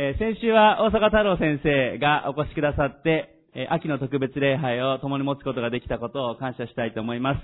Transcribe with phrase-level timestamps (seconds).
[0.00, 7.40] えー、先週は大阪太郎先生がお越しくださって、えー、秋の特別礼拝を共に持つことができたことを感謝したいと思います。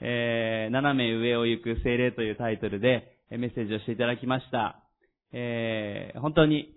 [0.00, 4.82] えー、斜め上を行く精霊というタイトルでえメッセージをしていただきました。
[5.32, 6.74] えー、本当に、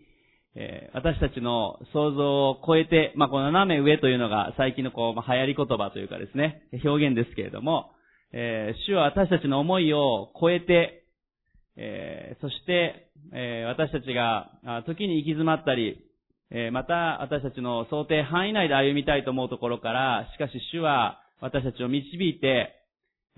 [0.53, 7.90] え、私たちの想像を超えて、まあ、この斜め上というのが最近のこう、まあ、流行り言葉というかですね、表現ですけれども、
[8.34, 11.06] えー、主は私たちの思いを超えて、
[11.78, 14.51] えー、そして、えー、私たちが
[14.85, 16.03] 時に行き詰まったり、
[16.49, 22.73] えー、また私たちの想定範囲内で歩みたいと思うところから、しかし主は私たちを導いて、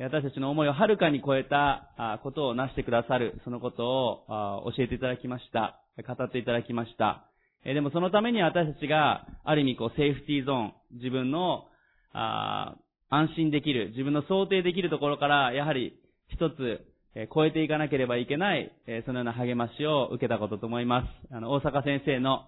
[0.01, 5.81] 私たちの思いをはるかに超えたことをなしてくださる、そのことを教えていただきました。
[6.07, 7.25] 語っていただきました。
[7.65, 11.65] でもそのために私たちが、ある意味こう、セーフティーゾーン、自分の、
[12.13, 18.71] 安心できる、自分の想定できるところから、やはり一つ、え超えていかなければいけない、
[19.05, 21.33] そのような励ましを受けたことと思います。
[21.33, 22.45] あの、大阪先生の、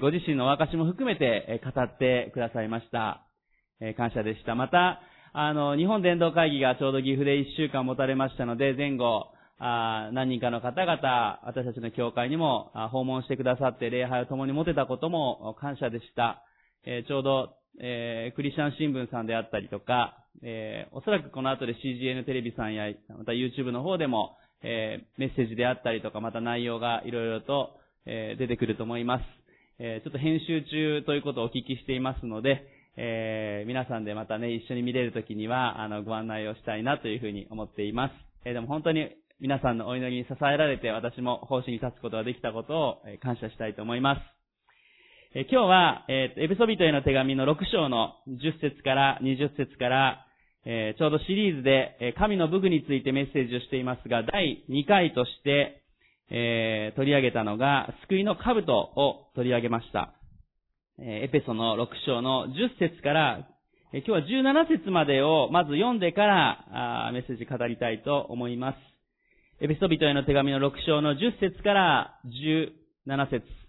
[0.00, 3.24] ご自身のお証も含めて語ってくださいました。
[3.80, 4.54] え感謝でした。
[4.54, 5.00] また、
[5.32, 9.26] あの、日本伝道会議がちょうど岐阜で一週間持たれましたので、前後、
[9.60, 16.42] あ何人かの方々、私たちの教会にも訪問してくださって礼拝を共に持てたことも感謝でした。
[16.84, 22.84] え、ちょうど、えー、クリスチャン新聞さんであったりとか、えー、おそらくこの後で CGN テレビさんや、
[23.16, 27.70] また YouTube の方でも、えメッセージであったりとか、また内容がいろいろと、
[28.06, 29.24] え出てくると思います。
[29.78, 38.12] えちょっと編集中ということをお聞きしていますので、え皆さんでまたね、一緒に見れるときには、あの、ご案内をしたいなというふうに思っています。
[38.44, 44.37] えでも本当に皆さんのお祈りに支えられて私も奉仕に立つことができたことを感謝したいと思います。
[45.34, 50.26] え今日は、えー、エペソビトへの手紙の6章の10節から20節から、
[50.64, 55.82] えー、ちょうどシリーズで、え神の武具についてメッセージをしていますが、第2回として、
[56.30, 60.14] えー、取り上げたのが、救いの兜を取り上げました。
[60.98, 63.48] えエペソの6章の10節から、
[63.92, 68.78] え今日は17節までをまず読んでからあメッセージ語りたいと思います。
[69.60, 72.18] エペソビトへの手紙の6章の10節から
[73.04, 73.67] 17節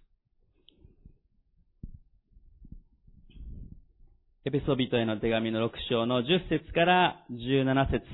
[4.45, 8.05] エペソビトへの手紙の6章の10節から17節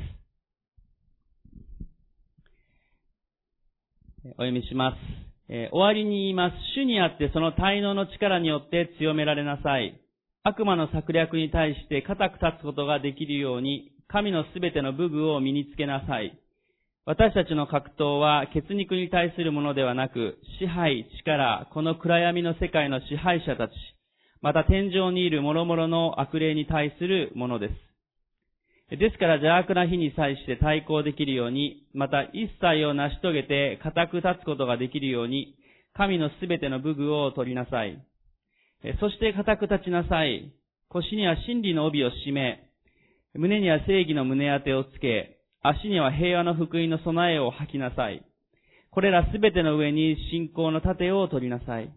[4.25, 4.97] お読みします。
[5.49, 6.55] えー、終わりに言います。
[6.75, 10.01] 主にあってその滞納の力によって強められなさい。
[10.43, 16.35] 悪魔の策略に対して固く立つことができるように、神のすべての武具を身につけなさい。
[17.05, 23.71] 私たちの格闘は血肉に対するものではなく、支配、力、この暗闇の世界の支配者たち、
[24.45, 27.69] また天井にいる諸々の悪霊に対するもので
[28.91, 28.95] す。
[28.95, 35.55] ですから邪悪な日に際して対抗できるように、また一切を成し遂げて固く立つことができるように、
[35.95, 37.99] 神のすべての武具を取りなさい。
[38.99, 40.53] そして固く立ちなさい。
[40.89, 42.69] 腰には真理の帯を締め、
[43.33, 48.23] 胸には正義の胸当てをつけ、足には平和の福音の備えを吐きなさい。
[48.91, 51.91] これらすべての上に信仰の盾を取りなさい。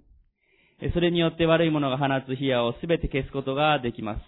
[0.94, 4.20] それによって悪い者が放つ火矢をすべて消すことができます。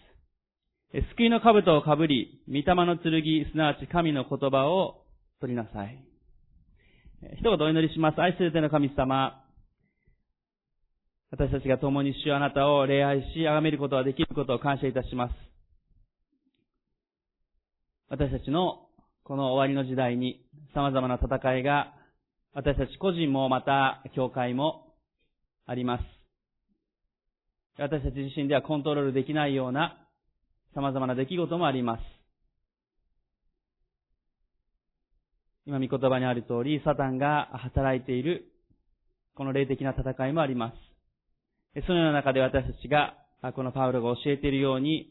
[1.15, 3.13] 救いの兜をかぶり、御霊の剣、
[3.51, 5.05] すなわち神の言葉を
[5.41, 6.05] 取りなさい。
[7.39, 8.21] 一言お祈りします。
[8.21, 9.45] 愛する手の神様。
[11.31, 15.35] 私たちが共に主あなたを礼拝し、崇めることができることを感謝いたします。
[18.09, 18.89] 私たちの
[19.23, 20.45] この終わりの時代に
[20.75, 21.95] 様々な戦いが
[22.53, 24.95] 私たち個人もまた教会も
[25.67, 26.20] あります。
[27.81, 29.97] 私たち自身ではコントロールできないような
[30.75, 32.03] 様々な出来事もあります。
[35.65, 38.45] 今見言葉にある通り、サタンが働いている、
[39.35, 40.75] この霊的な戦いもありま
[41.75, 41.87] す。
[41.87, 43.15] そのような中で私たちが、
[43.55, 45.09] このパウロが教えているように、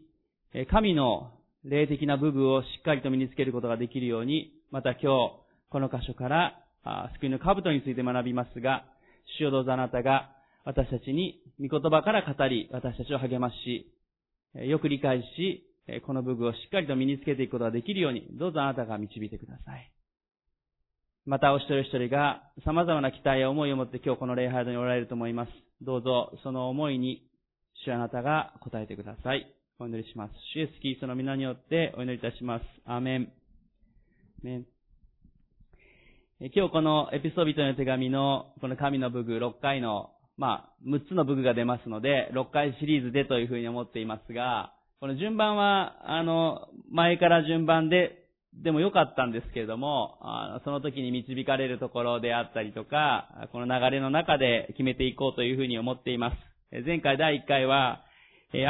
[0.69, 1.31] 神の
[1.63, 5.07] 霊的な部分をしっかりと身につけることができるように、また今日、
[5.71, 6.59] この箇所から、
[7.15, 8.85] 救いの兜について学びますが、
[9.39, 10.29] 主よどうぞあなたが
[10.69, 13.91] 私たちに御言葉から語り、私たちを励まし、
[14.53, 15.65] よく理解し、
[16.05, 19.91] この部分をしっかりと身につけていくことができるように、どうぞあなたが導いてください。
[21.25, 25.51] またお一人一人が様々な期待や思いを持って今日この礼拝堂におられると思います。
[25.81, 27.27] どうぞその思いに
[27.83, 29.51] 主あなたが答えてください。
[29.79, 30.33] お祈りします。
[30.53, 32.63] 主イエスキリストの皆によってお祈りいたします。
[32.85, 33.31] アーメン。
[34.43, 34.61] メ
[36.41, 48.19] 今日このエピソビトの手紙のこの神の武具6回の、まあ、6つの武具が出ますので、6回シリーズでというふうに思っていますが、この順番は、あの、前から順番で
[48.53, 50.17] でもよかったんですけれども、
[50.63, 56.31] その時に導かれるところであったりとか、この流れの中で決めていこうというふうに思っていま
[56.71, 56.85] す。
[56.85, 58.01] 前回第1回は、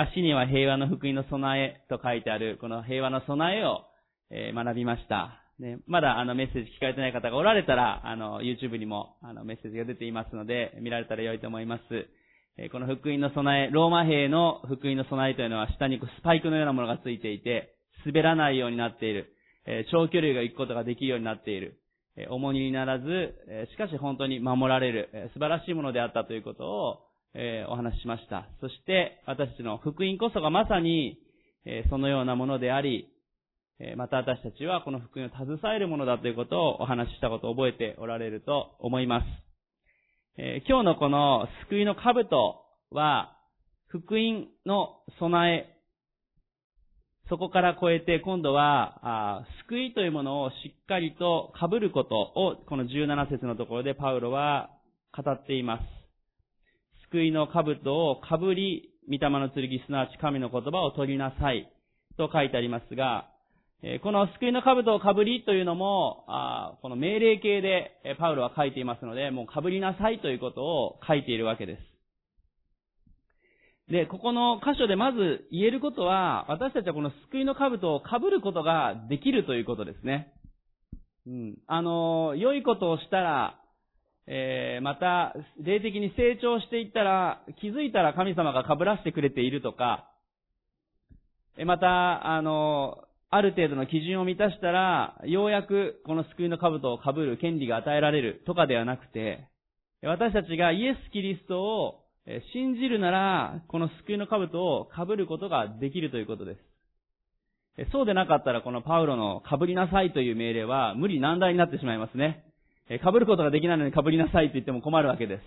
[0.09, 3.85] 足には平和の福音の備えと書いてある、この平和の備えを
[4.53, 5.38] 学びました。
[5.59, 11.83] ね、まだあのメッセージ聞かれてない方がおられたら、あの、YouTube にもあのメッセージが出ていますので、見られたら良いと思います。
[12.57, 17.75] えこの福音の備え、ローマ兵の福音の備えというのは下にスパイクのようなものがついていて、
[18.05, 19.33] 滑らないようになっている。
[19.65, 21.79] え長距離が行くことができるようになっている。
[22.17, 23.05] え重荷にならず、
[23.49, 26.99] えしかし本当に守られる、え素晴らしいものであったということを、
[27.33, 28.47] えお話ししました。
[28.61, 31.19] そして、私たちの福音こそがまさに、
[31.65, 33.09] えそのようなものであり、
[33.95, 39.25] また私たちはこの福音を携えるものだということをお話ししたことを覚えておられると思います。
[40.67, 42.61] 今日のこの救いの兜
[42.91, 43.35] は、
[43.87, 45.79] 福音の備え
[47.29, 54.71] そこから超えて今度は、救いというものをしっかりと被ることを、この17節のところでパウロは
[55.15, 55.83] 語っています。
[57.11, 61.71] 救いの兜を被り、御霊の剣、すなわち神の言葉を取りなさい、
[62.17, 63.29] と書いてありますが、
[64.03, 66.25] この救いの兜を被りというのも、
[66.81, 71.89] この命令形でパウロは書いていますので、もう被りなさいということを書いているわけです。
[73.91, 80.33] で、ここの箇所でまず言えることは、私たちはこの救いの兜を被ることができるということですね。
[81.25, 81.57] うん。
[81.65, 83.59] あの、良いことをしたら、
[84.27, 90.11] えー、また、霊的に成長していったら、気づいたら神様が被らせてくれているとか、
[91.65, 99.47] また、あの、ある程度の基準を満たしたら、ようやくこの救いの兜を被る権利が与えられるとかではなくて、
[100.01, 102.05] 私たちがイエス・キリストを
[102.53, 107.91] 信じるなら、この救いの兜を被ることができるということです。
[107.91, 112.43] そうでなかったら、このパウロの被りなさいという命令は無理難題になってしまいますね。
[112.87, 115.39] 被ることができないのに被りなさいと言っても困るわけで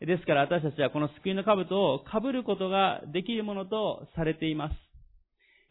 [0.00, 0.06] す。
[0.06, 4.87] ですから私たちはこの救いの兜を被ることができるものとされています。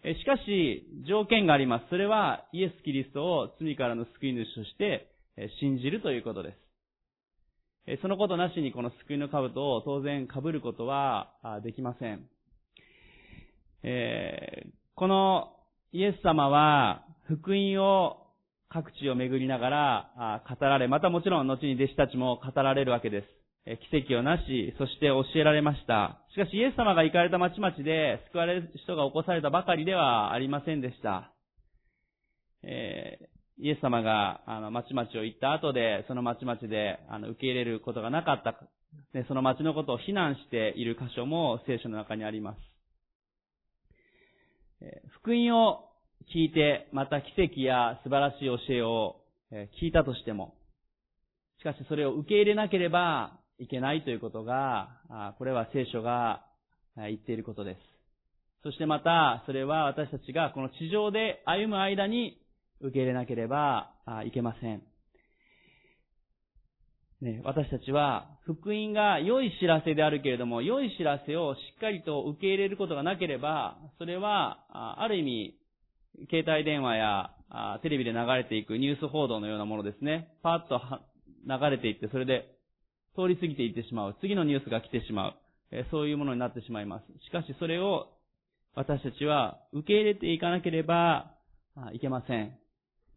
[0.04, 1.86] しかし、条件があります。
[1.90, 5.10] それは、イエス・キリストを罪からの救い主として
[5.60, 6.54] 信じるということで
[7.88, 8.02] す。
[8.02, 11.32] そのことなしにこの救いの兜を当然被ることは
[11.64, 12.28] できません。
[13.84, 15.54] えー、この
[15.94, 18.28] イエス様は福音を
[18.70, 23.37] 各地を巡りながら語られ、またもちろん後に弟子たちも語られるわけです。
[23.92, 26.22] 奇跡をなし、そして教えられました。
[26.34, 31.34] しかしイエス様が行かれた町々で救われる人が起こされたばかりではありませんでした。
[32.64, 38.54] えーイエス様が、あの、町々を行った後で、その町々で、あの、受け入れることがなかった、
[39.14, 42.60] で、その町のことを非難している箇所も聖書の中にあります。
[44.82, 45.90] え福音を
[46.32, 49.16] 聞いて、また奇跡や素晴らしい教えを
[49.82, 50.54] 聞いたとしても、
[51.60, 54.90] しかしそれを受け入れなければいけないということが、
[55.38, 56.46] これは聖書が
[56.96, 57.80] 言っていることです。
[58.64, 62.42] そしてまた、それは私たちがこの地上で歩む間に
[62.82, 63.92] 受け入れなければ
[64.26, 64.84] いけません。
[67.20, 75.60] ね、私たちは、福音が良い知らせであるけれども、良い知らせをしっかりと受け入れることがなければ、それは、ある意味、
[76.30, 77.32] 携帯電話や
[77.82, 80.30] テレビで流れていくニュース報道のようなものですね。
[80.44, 80.80] パッと
[81.48, 82.57] 流れていって、それで
[83.18, 84.16] 通り過ぎていってしまう。
[84.22, 85.34] 次のニュースが来てしまう。
[85.72, 87.06] えそういうものになってしまいます。
[87.26, 88.08] しかしそれを
[88.76, 91.32] 私たちは受け入れていかなければ
[91.94, 92.56] いけません。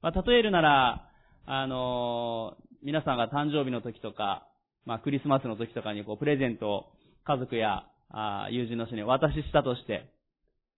[0.01, 1.11] まあ、例えるなら、
[1.47, 4.47] あの、皆さんが誕生日の時とか、
[4.87, 6.85] まあ、クリスマスの時とかにこう、プレゼントを
[7.25, 10.11] 家族や、あ友人の人に渡ししたとして、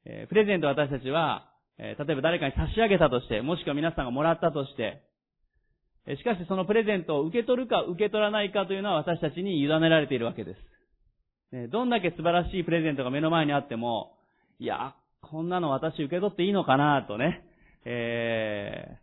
[0.04, 5.02] え、プレゼントを私たちは、え、例えば誰かに差し上げたとして、もしくは皆さんがもらったとして、
[6.06, 10.56] しかしそのプレゼントを受け取るか受け取らないかというのは私たちに委ねられているわけで
[11.52, 11.70] す。
[11.70, 14.16] どんだけ素晴らしいプレゼントが目の前にあっても、
[14.58, 17.44] いや、こんなの私受け取っていいのかなとね、
[17.84, 19.02] えー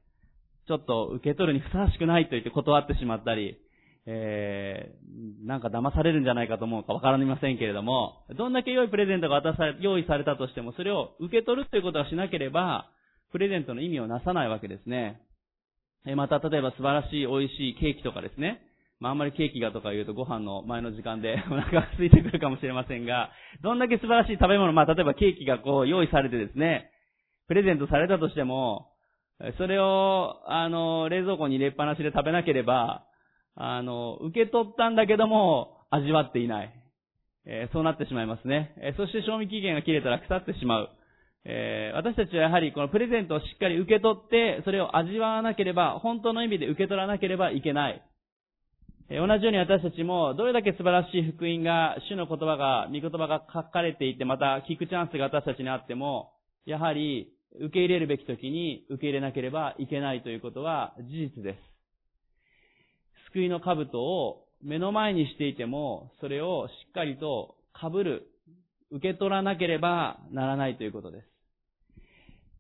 [0.70, 3.58] ちょっと受け取るにふさわしくないと言って断ってしまったり、
[4.06, 12.92] えー、なんか騙されるんじゃないかと思うかわからませんけれども、どんだけ良いプレゼントが渡され、用意されたとしても、それを受け取るということはしなければ、
[13.32, 15.20] プレゼントの意味をなさないわけですね。
[16.16, 18.62] また、例えば素晴らしい美味しいケーキとかですね。
[19.00, 26.92] まあ、あんまりケーキがとか言うとご飯の前の時間で お腹が空いてくるかもしれませんが、どんだけ素晴らしい食べ物、まあ、例えばケーキがこう用意されてですね、
[27.48, 28.90] プレゼントされたとしても、
[29.58, 33.06] それを、あの、冷蔵庫に入れっぱなしで食べなければ、
[33.56, 36.74] あの、受け取ったんだけども、味わっていない。
[37.46, 38.74] えー、そうなってしまいますね。
[38.78, 40.90] えー、そして賞味期限が切れたら腐ってしまう。
[41.46, 48.04] えー、私たちはやはりこのプレゼントをしっかり受け取って、それを味わわなければ、本当の意味で受け取らなければいけない。
[49.10, 56.34] えー、同じように私たちも、どれだけ素晴らしい福音が、主の言葉が、御言葉が書かれていて、また聞くチャンスが私たちにあっても、
[56.66, 61.58] やはり受け入れるべき時に受け入れなければいけないということは事実です。
[63.34, 68.28] 救いの兜を目の前にしていても、それをしっかりと被る、
[68.92, 71.29] 受け取らなければならないということです。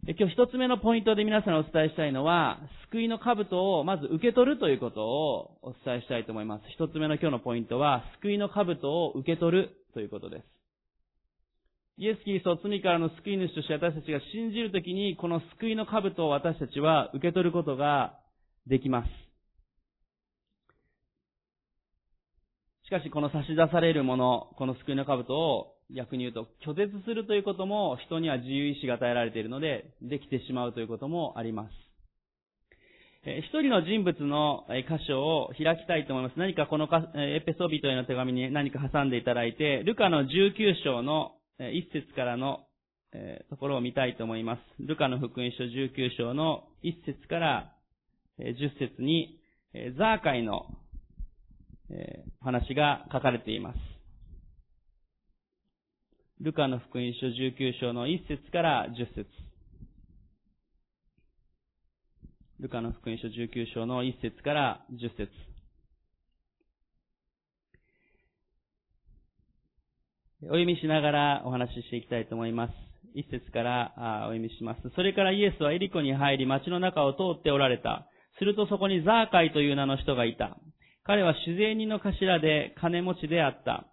[0.08, 2.58] 今日一つ目のポイントで皆さんにお伝えしたいのは、
[2.90, 6.64] 救いの兜をまず受け取るということをお伝えしたいと思います。
[6.74, 10.46] 一つ目の今日のポイントは、救いの兜を受け取るということです。
[11.98, 18.18] イエス・キリストを罪からの救い主として私たちが信じるときに、この救いの兜を私たちは受け取ることが
[18.68, 19.10] できます。
[22.88, 31.72] しかし、この差し出されるもの、この救いの兜を逆に言うと拒絶するということも人には自由意志が与えられているので、できてしまうということもあります。
[33.26, 36.40] え一人の人物の箇所を開きたいと思います。
[36.40, 42.62] 何かこのえエペソビトへの手紙に何か挟んでいただいて、ルカの19章の1節からの
[43.12, 44.62] えところを見たいと思います。
[44.80, 47.74] ルカの福音書19章の1節から
[48.40, 49.40] 10節に、
[49.98, 50.68] ザーカイの
[52.42, 53.99] 話が書かれています。
[56.42, 59.28] ルカの福音書19章の1節から10節
[62.62, 65.30] ルカの福音書19章の1節から10節
[70.44, 72.74] お読みしながらお話ししていきたいと思います。
[73.16, 74.80] 一節からお読みします。
[74.96, 78.08] それからイエスはエリコに入り街の中を通っておられた。
[78.38, 80.58] するとそこにザーカイという名の人がいた。
[81.04, 83.89] 彼は酒税人の頭で金持ちであった。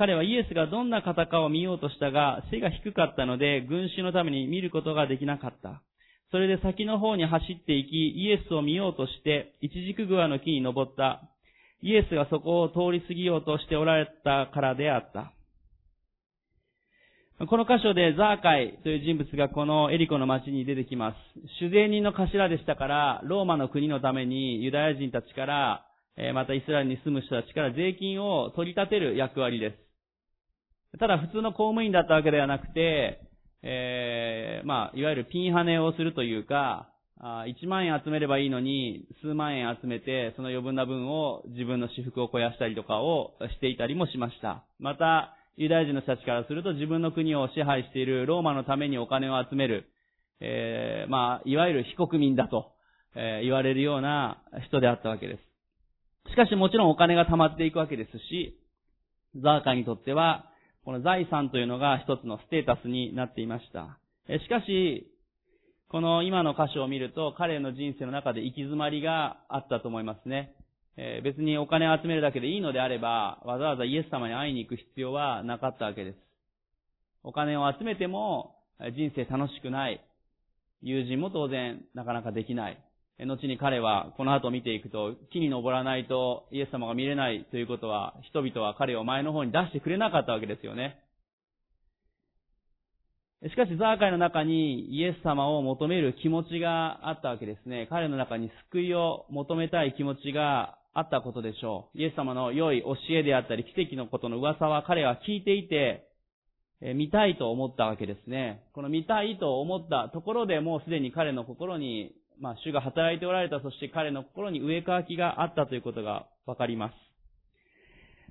[0.00, 5.82] 彼はイエスがどんな方かを見ようとしたが、背が低かったので、群衆のために見ることができなかった。
[6.30, 11.20] それで先の方に走っていき、イエスを見ようとして、一軸グアの木に登った。
[11.82, 15.34] イエスがそこを通り過ぎようとしておられたからであった。
[17.44, 21.16] この箇所でザーカイという人物がこのエリコの町に出てきます。
[21.58, 25.86] 主税人の頭でしたから、ローマの国のためにユダヤ人たちから、
[26.32, 29.89] またイスラエルに住む人たちから税金を取り立てる役割です。
[30.98, 33.20] ただ普通の公務員だったわけではなくて、
[33.62, 36.90] えー、まあ、いわゆるピンハネをするというか、
[37.22, 44.64] 1万円集めればいいのに、数万円集めて、その余分な分を自分の私服を肥やしたりとかをしていたりもしました。
[44.78, 49.90] また、ユダヤ人の人たちからすると自分の国を支配しているローマのためにお金を集める、
[50.40, 52.72] えー、まあ、いわゆる非国民だと、
[53.14, 55.36] えー、言われるような人であったわけで
[56.26, 56.30] す。
[56.30, 58.58] しかしもちろんお金が貯まっていくわけですし、
[59.36, 60.49] ザーカにとっては
[60.84, 63.98] この財産というのが一つのステータスになっていました。
[64.28, 65.10] しかし、
[65.88, 70.54] この今の箇所を見ると、彼の人生の中で行き詰まりがあったと思いますね。
[71.22, 76.18] 別にお金を集めるだけでいいのであれば、わざわざイエス様に会いに行く必要はなかったわけです。
[77.22, 80.00] お金を集めても人生楽しくない。
[80.82, 82.82] 友人も当然なかなかできない。
[83.26, 90.98] 後に彼はこの後見ていくと、木に登らないとイエス様が見れないということは、人々は彼を前の方に出してくれなかったわけですよね。
[93.42, 97.86] しかし、ザーカイの中にイエス様を求める気持ちがあったわけですね。
[97.88, 101.98] 彼の中に救いを求めたい気持ちがあったことでしょう。
[101.98, 106.06] イエス様の良い教えであったり、奇跡のことの噂は彼は聞いていて、
[106.94, 108.62] 見たいと思ったわけですね。
[108.74, 116.94] この見たいと思ったところでもうすでに彼の心にまあ、主が働いておられた、そして彼の心に植え替きがあったということがわかります。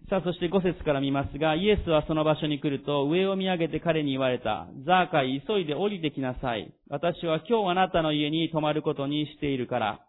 [0.10, 4.68] さあ、そして5節から見ますが、イエスはその場所に来ると、上を見上げて彼に言われた。
[4.84, 6.74] ザーカイ、急いで降りてきなさい。
[6.90, 10.00] 私は今日あなたの家に泊まることにしているから。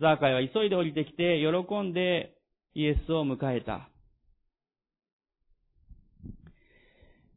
[0.00, 2.32] ザーカイは急いで降りてきて、喜んで
[2.72, 3.90] イエスを迎えた。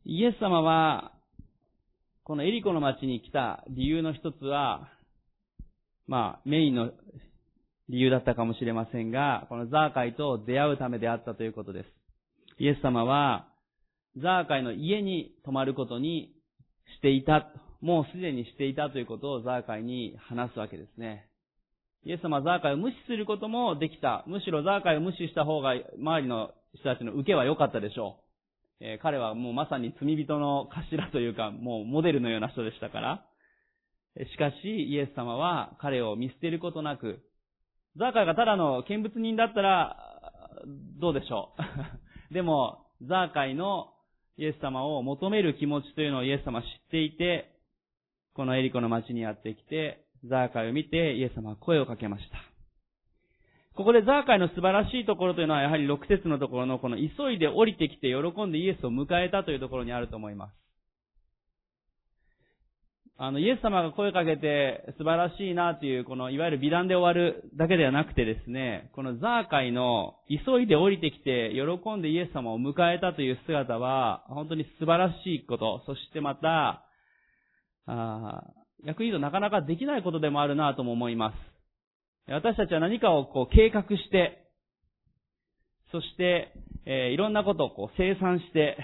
[0.06, 1.12] イエス様は、
[2.24, 4.88] このエリコの町に来た理由の一つは、
[6.08, 6.92] まあ、メインの
[7.90, 11.90] 理由だったかもしれませんが、このザーカイと出会うためであったということです。
[12.60, 13.48] イエス様は、
[14.22, 16.34] ザーカイの家に泊まることに
[16.98, 21.28] していた、もうすでにしていたということをザーカイに話すわけですね。
[22.06, 24.24] イエス様はザーカイを無視することもできた。
[24.28, 28.18] むしろザーカイを無視した方が周りの人たちの受けは良かったでしょ
[28.82, 28.86] う。
[28.86, 33.26] えー、彼はもうまさに罪人の頭というか、もうモデルのような人でしたから。
[34.18, 37.20] しかし、イエス様は彼を見捨てることなく、
[37.98, 39.98] ザーカイがただの見物人だったら、
[41.00, 41.54] どうでしょ
[42.30, 42.34] う？
[42.34, 43.94] でも、ザーカイの
[44.38, 47.52] イエス様を求める気持ちというのをイエス様は知っていて、
[48.34, 52.38] このエリコの町にやってきて、ザーカイを見てイエス様は声をかけました。
[53.76, 60.63] ここでザーカイの素晴らしいところというのはやはり6節のところのこの急いで降りてきて喜んでイエスを迎えたというところにあると思います。
[63.18, 76.86] あの、イエス様が声かけて素晴らしいなという、この、いわゆる美談で終わるだけではなくてですね、このザーカイの急いで降りてきて喜んでイエス様を迎えたという姿は、本当に素晴らしいこと、そしてまた、
[77.86, 78.44] あ
[78.86, 81.36] 逆に言うとなかなかできないことでもあるなとも思います。
[82.32, 84.50] 私たちは何かをこう計画して、
[85.92, 86.54] そして、
[86.86, 88.78] えー、いろんなことをこう生産して、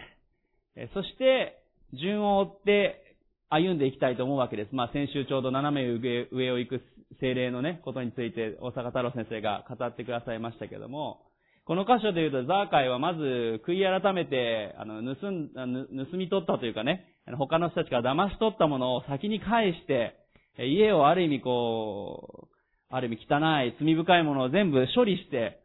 [0.76, 1.56] えそして、
[1.94, 3.09] 順を追って
[3.50, 4.76] 歩んでいきたいと思うわけです。
[4.76, 6.82] まあ先週ちょうど斜め上上を行く
[7.20, 11.22] 精霊のね、ことについて大阪太郎先生が語ってくださいましたけども、
[11.70, 20.16] この箇所で言うと、ザーカイはまず、悔い改めて、あの、盗ん、盗み取ったというかね、他の人たちから騙し取ったものを先に返して、
[20.58, 22.56] 家をある意味こう、
[22.90, 25.62] ある意味汚い、罪深いものを全部処理して、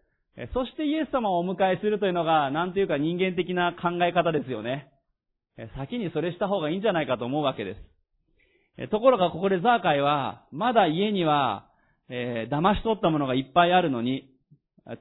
[0.53, 4.91] そしてイエス様をお迎えするというのが、なんというか人間的な考え方ですよね。
[5.77, 8.91] 先にそれした方がいいんじゃないかと思うわけです。
[8.91, 11.69] ところがここでザーカイは、まだ家には、
[12.09, 14.31] えー、騙し取ったものがいっぱいあるのに、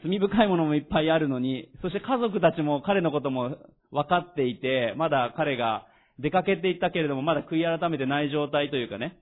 [0.03, 3.57] 罪深いものもいっぱいあるのに、そして家族たちも彼のことも
[3.91, 5.87] 分かっていて、まだ彼が
[6.19, 9.17] 出かけていったけれども、まだ悔い改めてない状態というかね、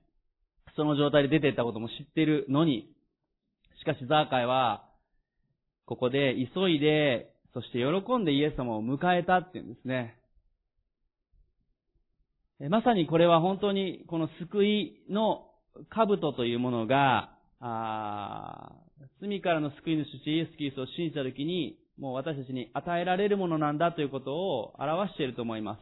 [0.76, 2.90] その状態で出ていったことも知っているのに、
[3.80, 4.86] しかしザーカイは、
[5.86, 10.21] ここで急いで、そして喜んでイエス様を迎えたっていうんですね。
[12.70, 15.48] まさにこれは本当にこの救いの
[15.90, 18.72] 兜というものが、あ
[19.22, 25.80] 罪からの救い主イエス・キリストを信じたときに、もう私たちに与えられるものなんだということを表していると思います。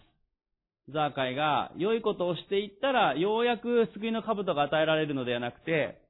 [0.93, 6.01] ザーカイが良いことをしていったら、ようやく救いの兜が与えられるのではなくて、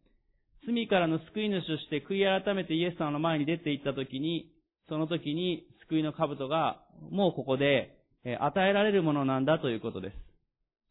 [0.66, 4.52] 罪からの救い主として悔い改めてイエス様の前に出ていったときに、
[4.88, 6.80] その時に救いの兜が
[7.12, 7.96] もうここで
[8.40, 10.29] 与えられるものなんだということです。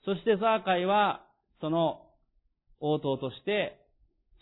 [0.05, 1.25] そしてザーカイは、
[1.61, 2.07] その
[2.81, 3.81] 応答として、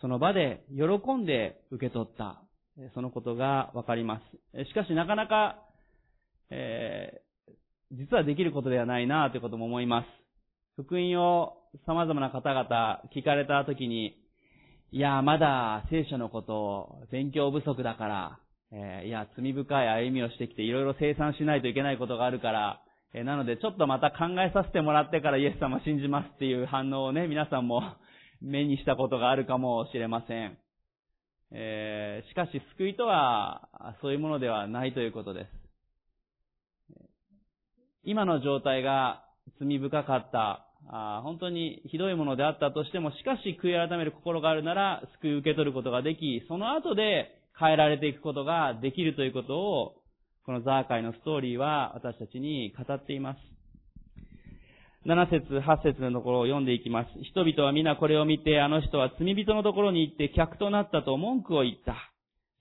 [0.00, 2.42] その場で喜んで受け取った。
[2.94, 4.20] そのことがわかりま
[4.54, 4.64] す。
[4.66, 5.62] しかしなかなか、
[6.50, 7.52] えー、
[7.92, 10.06] 実はできることではないなということも思います。
[10.76, 14.14] 福音を様々な方々聞かれたときに、
[14.92, 18.38] いや、まだ聖書のことを勉強不足だから、
[18.72, 22.82] えー、いや、罪深い歩みをしてきていろいろ生産しないといけないことがあるから、
[23.14, 27.82] えなので、ちょっとまた考えさせてもらってからイエス様信じますっていう反応をね、皆さんも
[28.42, 30.58] 目にしたことがあるかもしれません。
[31.52, 33.68] えー、しかし、救いとは、
[34.00, 35.50] そういうものではないということです。
[38.02, 39.24] 今の状態が
[39.58, 49.94] 罪深かった、あ本当にひどいものであったとしても、しかし悔い改める心があるなら、救い受け取ることができ、その後で変えられていくことができるということを、
[50.46, 53.38] このザーカイのストーリーは私たちに語っています。
[55.04, 57.10] 7節、8節のところを読んでいきます。
[57.24, 61.96] 人々は皆これを見て、あの人は罪人のところに行って客となったと文句を言った。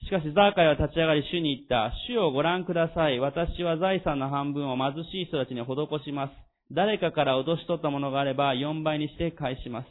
[0.04, 1.96] しかしザーカイは立ち上がり主に言った。
[2.08, 3.20] 主をご覧ください。
[3.20, 6.34] 私は財産の半分を貧しい人たちに施します。
[6.72, 9.88] 誰かから脅し取ったものがあれば4倍にして返します。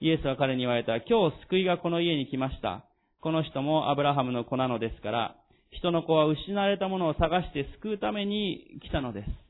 [0.00, 0.96] イエスは彼に言われた。
[0.96, 2.84] 今日救いがこの家に来ました。
[3.22, 5.36] この人もアブラハムの子なのですから、
[5.70, 9.46] 人の子は失われたものを探して救うために来たのです。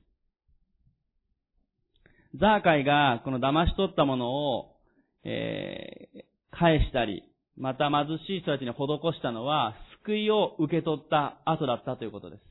[2.38, 4.76] ザーカイがこの騙し取ったものを、
[5.24, 7.22] えー、返したり、
[7.56, 8.76] また貧しい人たちに施
[9.16, 9.74] したのは、
[10.04, 12.42] 救いを受け取った後だったということです。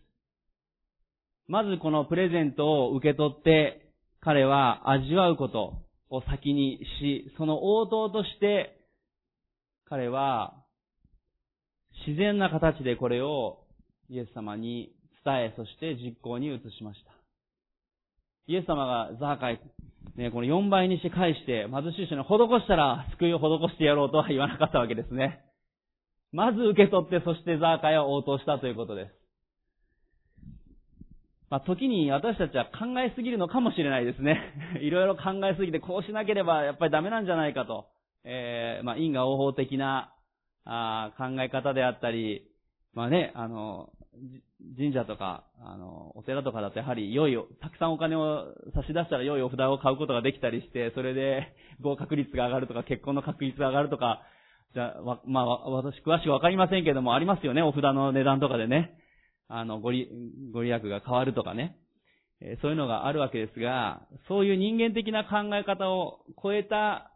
[1.48, 5.74] まずこのプレゼントを受け取って、彼は味わうこと
[6.10, 8.82] を先にし、その応答として、
[9.88, 10.65] 彼は
[12.08, 13.60] 自然な形でこれを
[14.10, 14.92] イエス様に
[15.26, 17.12] 伝え、そして実行に移しました。
[18.48, 19.62] イエス様がザーカイ、
[20.16, 22.28] ね、この4倍にして返して、貧しい人に施
[22.62, 25.42] したら救いを施してやろうとは言わなかったわけですね。
[26.32, 29.12] まず受け取って、そしてザーカイは応答したということです。
[31.50, 34.40] まあ、時に私たちは考えすぎるのかもしれないですね。
[34.82, 37.88] いろいろ考えすぎて、こうしなければやっぱりダメなんじゃないかと。
[38.24, 40.15] えー、まあ、因果応報的な
[40.66, 42.50] あ考え方であったり、
[42.94, 43.90] まあね、あの、
[44.78, 54.22] 神社とか、あの、お寺とかだとやはり良い、たくさんお金を差し出したら良いお札を買うことができたりして、それで合格率が上がるとか、結婚の確率が上がるとか、
[54.74, 58.98] じゃあ、まあ、私詳しくわかりませんけども、ありますよね、お札の値段とかでね。
[59.48, 60.10] あの、ご利、
[60.54, 61.78] ご利益が変わるとかね。
[62.42, 67.12] えそういうのがあるわけですが、そういう人間的な考え方を超えた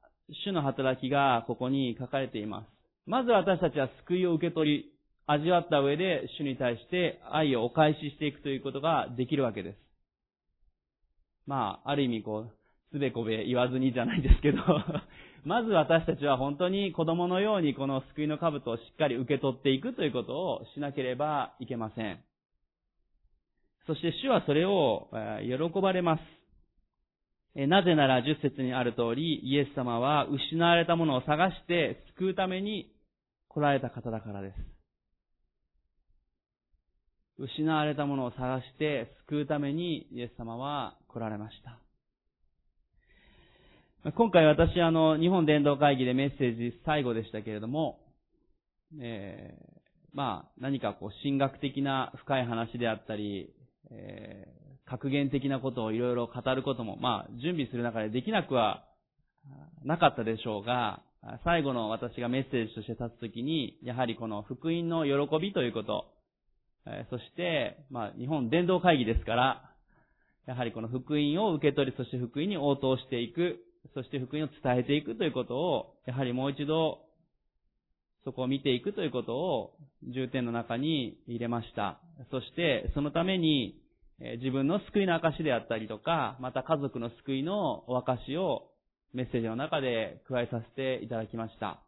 [0.46, 2.79] 主の働きがここに書かれています。
[3.10, 4.94] まず私たちは救いを受け取り、
[5.26, 9.78] 味わった上で主に対して愛をお返ししていくということができるわけです。
[11.48, 12.52] まあ、ある意味こう、
[12.94, 14.60] すべこべ言わずにじゃないですけど
[15.44, 22.20] まず私たちは本当に子供のようにこの救いの兜をしっかり受け取っていくということをしなければいけません。
[23.88, 25.10] そして主はそれを
[25.42, 26.20] 喜ばれま
[27.56, 27.68] す。
[27.68, 32.92] なぜなら十節にある通り、イエス様は失われたものを探して救うために
[33.50, 34.56] 来られた方だからです。
[37.40, 41.80] 失われたものを探して救うためにイエス様は来られました。
[44.12, 48.00] 今回私、あの、日本伝道会議でメッセージ最後でしたけれども、
[49.02, 49.80] えー、
[50.14, 53.54] まあ、何かこう、神学的な深い話であったり、
[53.92, 58.86] えー、格言的なことをいろいろ語ることも、まあ、準備する中でできなくは
[59.84, 61.02] なかったでしょうが、
[61.44, 66.06] 最後の私がメッセージとして立つときに、やはりこの福音の喜びということ、
[67.10, 69.72] そして、まあ、日本伝道会議ですから、
[70.48, 73.60] やはりこの福音を受け取り、そして福音に応答していく、
[73.94, 77.00] そして福音を伝えていくということを、やはりもう一度、
[78.24, 79.74] そこを見ていくということを
[80.14, 82.00] 重点の中に入れました。
[82.32, 83.82] そして、そのために、
[84.40, 88.69] 自分の救いの証であったりとか、また家族の救いのお証を
[89.14, 91.82] メッセージの中で加えさせていただきました。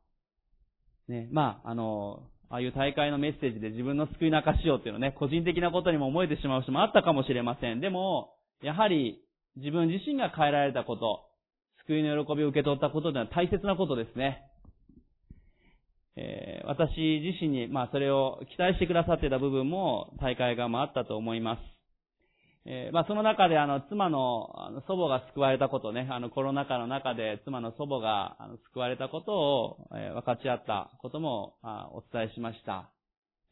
[1.07, 7.79] ね、まあ、あの、ああいう大会のメッセージで自分の救いの証をっていうのね、個人的なことにも思えてしまう人もあったかもしれません。
[7.79, 9.21] でも、やはり
[9.55, 11.27] 自分自身が変えられたこと、
[11.87, 14.43] 救いの喜びを受け取ったことというのは大切なことですね。
[16.17, 21.80] えー、私自身に、まあ、それを期待してくださってた部分も大会側もあったと思います。
[22.65, 32.91] えー、まあ、その中で、あの、妻の、あの、祖母が救われたことね、あの、コロナ禍の中で妻の祖母が、あの、救われたことを、えー、分かち合ったことも、あお伝えしました。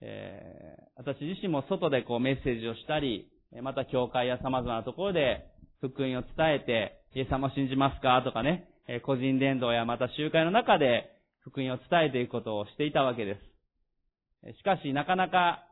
[0.02, 3.28] えー、私自身も外でこうメッセージをしたり、
[3.64, 5.44] また教会や様々なところで
[5.82, 8.22] 福音を伝えて、イエス様を信じますか？
[8.24, 8.70] とかね、
[9.04, 11.10] 個人伝道やまた集会の中で
[11.42, 13.40] 福音を伝えていくことをしていたわけで
[14.44, 14.58] す。
[14.58, 15.66] しかし、なかなか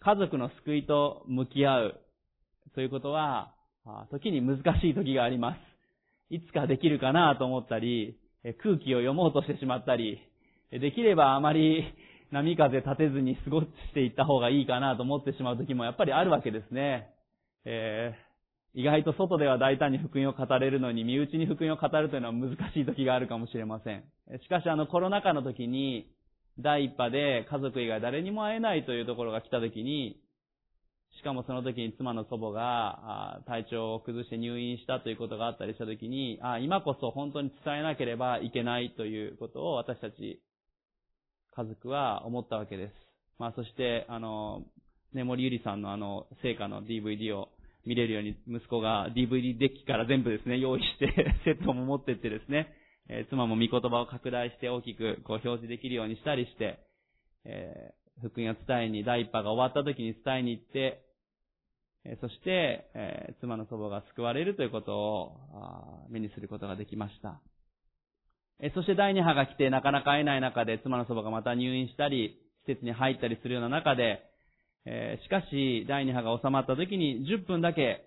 [0.00, 2.00] 家族の救いと向き合う
[2.74, 3.54] ということは、
[4.10, 5.56] 時に難しい時がありま
[6.30, 6.34] す。
[6.34, 8.16] いつかできるかなと思ったり、
[8.62, 10.20] 空気を読もうとしてしまったり、
[10.70, 11.84] できればあまり
[12.30, 17.08] 波風立てずに過ごしていった方がいいかなと思ってしまう時もやっぱりあるわけですね。
[17.64, 18.32] えー
[18.74, 24.04] 意外と外では大胆に福音を語れるのに、身内に福音を語るというのは難しい時があるかもしれません。
[24.42, 26.10] しかしあのコロナ禍の時に、
[26.58, 30.16] 第一波で家族以外誰にも会えないというところが来た時に、
[31.22, 40.42] しかもその時に妻の祖母が体調を崩して入院したということがあったりした時に、あ今こそ本当に伝えなければいけないということを私たち
[41.54, 42.92] 家族は思ったわけです。
[43.38, 44.64] まあそして、あの、
[45.14, 47.50] ね、森ゆりさんのあの、成果の DVD を
[47.86, 51.06] 見れるように息子が DVD デッキから全部ですね、用意して
[51.44, 52.74] セットも持ってってですね、
[53.08, 56.80] えー、妻も御言葉を拡大して大きくこう表示できるようにしたりして、
[57.44, 61.11] えー、福音を伝えに、第一波が終わった時に伝えに行って、
[62.20, 67.40] そして、妻の祖母が救われるということを目にすることができました。
[68.74, 74.22] そして第二波が来てなかなか会えない中で妻の祖母がまた入院したり、施設に入ったりするような中で、
[75.24, 78.04] しかし、第二波が収まった時に10分だけ、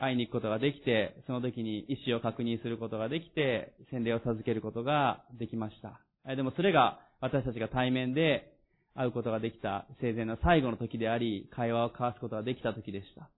[0.00, 6.00] 会いに行くことができて、その時に意思を確認することができて、洗礼を授けることができました。
[6.34, 8.55] でもそれが私たちが対面で
[8.96, 13.28] 会うことができた生前の最後の時であり、会話を交わすことができた時でした。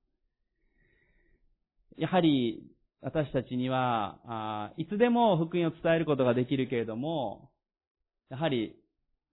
[1.96, 2.62] やはり、
[3.00, 7.50] 私たちには、あいつでも福音を伝えることができるけれども、
[8.30, 8.76] やはり、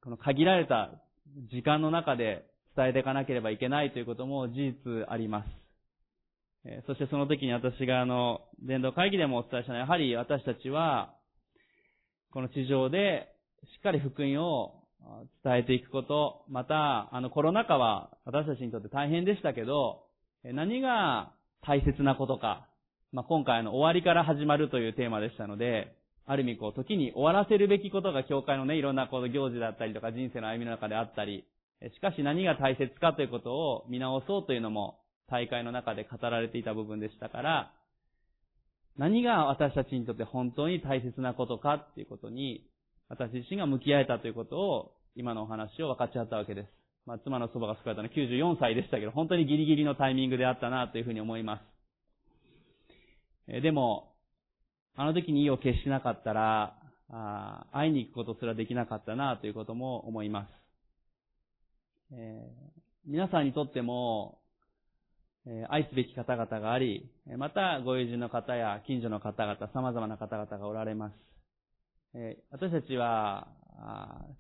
[0.01, 0.91] この限られた
[1.51, 5.49] 時間の中で伝えていかなければいけないということも事実あります。
[6.87, 11.13] そしてその時に私があの、伝道会議でもお伝えしたのは、やはり私たちは、
[12.31, 13.31] この地上で
[13.75, 14.84] しっかり福音を
[15.43, 20.03] 伝えていくこと、また、あのコロナ禍は私たちにとって大変でしたけど、
[20.43, 21.31] 何が
[21.65, 22.67] 大切なことか、
[23.11, 25.95] まあ、今回の終わりから始まるというテーマでしたので、
[26.27, 31.45] ある意味こう、時に終わらせるべきことが教会のね、いろんなこの行事だったりとか人生の歩みの中であったり、
[31.93, 37.71] しかし何が大切かということを見直そうというのも大会の中で語られていた部分でしたから、
[38.97, 42.65] 何が私たちにとって本当に大切なことかっていうことに、
[43.09, 46.67] 私自身が向き合えたということを、今のお話を分かち合ったわけです。
[47.05, 51.61] まあ、妻のそばが救われたのは94歳でしたけど、本当にギリギリのタイミングであったなというふうに思いま
[53.47, 53.61] す。
[53.61, 54.15] でも、
[54.95, 56.75] あの時に意を決しなかったら、
[57.09, 60.49] あ会いに行くことすらできなかったなということも思います。
[62.11, 64.39] えー、皆さんにとっても、
[65.47, 71.13] え、愛すべき方々があり、またご友人の方や近所の方々、様々な方々がおられます。
[72.15, 73.47] え、私たちは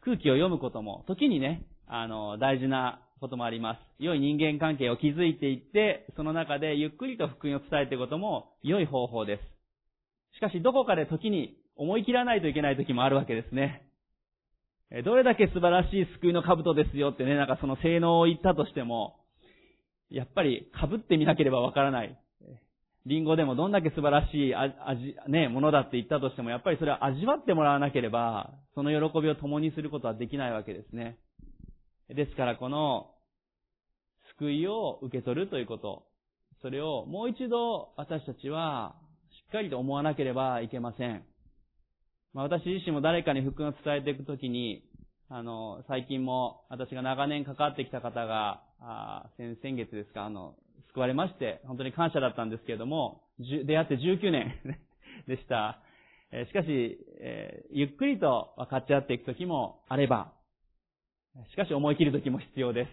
[0.01, 3.79] 空気を読むことも、時にね、あの、大事なこともあります。
[3.99, 10.37] 良い人間関係を築いていって、その中でゆっくりと福音を伝えていくことも良い方法です。
[10.37, 13.83] しかし、どこかで時に思い切らないといけない時もあるわけですね。
[15.03, 19.17] どれだけ素晴らしい救いの兜ですよってね、なんかその性能を言ったとしても、
[20.09, 22.17] やっぱり被ってみなければわからない。
[23.05, 31.17] リンゴでもどんだけ素晴らしい味、ね、ものだって言ったとしても、やっぱりそれは味わってもらわなければ、その喜びを共にすることはできないわけですね。
[32.09, 33.11] ですからこの、
[34.37, 36.07] 救いを受け取るということ、
[36.61, 38.95] それをもう一度私たちは
[39.29, 41.23] しっかりと思わなければいけません。
[42.33, 44.83] まあ、私自身も誰かに福音を伝えていくときに、
[45.29, 50.55] あの、最近も私が長年関わってきた方が、あ先先月ですか、あの、
[50.95, 54.53] 救われまして、本当に感謝だったんですけれども、出会って19年
[55.27, 55.79] でした。
[56.47, 56.97] しかし、
[57.71, 60.31] ゆっくりと分かち合っていくときもあれば、
[61.51, 62.87] しかし思い切るときも必要で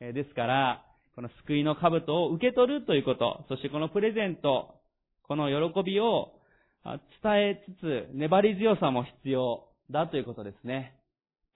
[0.00, 0.14] す。
[0.14, 0.84] ですから、
[1.16, 4.76] この救いの兜を受け取るということ、そしてこのプレゼント、
[5.24, 6.32] この喜びを
[6.84, 10.97] 伝えつつ、粘り強さも必要だということですね。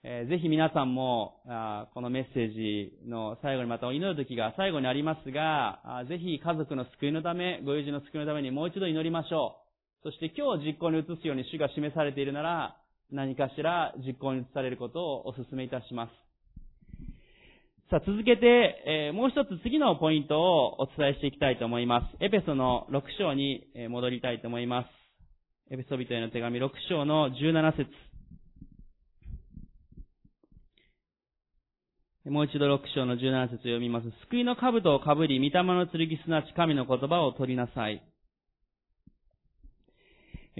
[0.05, 9.55] えー、ぜひ皆さんもあ、このメッセージの最後にまた祈る時が最後にありますがあ、ぜひ家族の救いのため、ご友人の救いのためにもう一度祈りましょ
[10.03, 10.09] う。
[10.09, 12.75] そして今日実行に移すように主が示されているなら、
[13.13, 16.11] 何かしら実行に移されることをお勧めいたします。
[17.89, 22.17] さあ、続けて、えー、もう一つ次のポイントをお伝えしていきたいと思います。
[22.19, 24.87] エペソの6章に戻りたいと思います。
[25.71, 28.12] エペソビトへの手紙6章の17節
[32.25, 34.05] もう一度6章の17節を読みます。
[34.29, 38.01] 救いの兜をかぶり、御霊の剣すなわち神の言葉を取りなさい。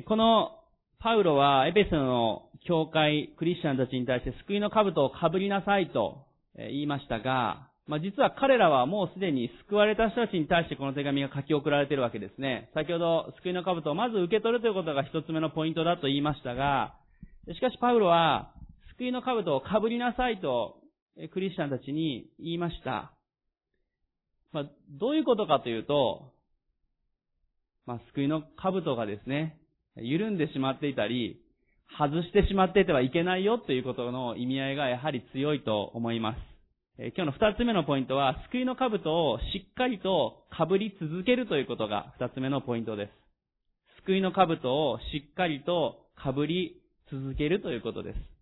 [0.06, 0.52] この
[1.00, 6.26] パウロはエペソの教会、クリスチャンたちに対して救いの兜をかぶりなさいと
[6.58, 12.72] 言いましたが、まあ、実は彼らはもうすでに救われた人たちに対してこの手紙が書き送られているわけですね。
[12.74, 16.96] 先ほど救いの兜をまず受け取るということが一つ目のポイントだと言いましたが、
[17.48, 18.52] しかしパウロは
[18.98, 20.83] 救いの兜をかぶりなさいと
[21.32, 23.14] クリスチャンたちに言いました。
[24.52, 24.64] まあ、
[25.00, 26.32] どういうことかというと、
[27.86, 29.58] まあ、救いの兜がですね、
[29.96, 31.40] 緩んでしまっていたり、
[31.98, 36.38] 外してしまっていてはいけないよということの意味合いがやはり強いと思います。
[36.98, 43.12] え今日の二つ目のポイントは、救いの兜をしっかりと被り続けるということが二つ目のポイントです。
[44.06, 48.33] 救いの兜をしっかりと被り続けるということです。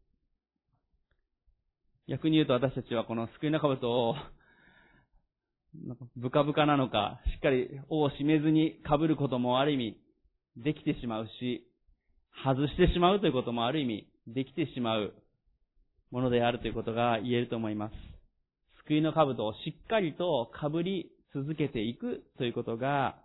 [2.12, 4.16] 逆に言うと私たちはこの救いの兜を、
[5.88, 9.98] なんかブカブカなのか、しっかり尾を締めずに被ることもある意味
[10.58, 11.66] できてしまうし、
[12.44, 15.14] 外してしまうということもある意味できてしまう
[16.12, 17.94] ものであるということが言えると思います。
[18.88, 23.16] 救いの兜をしっかりと被り続けていくということが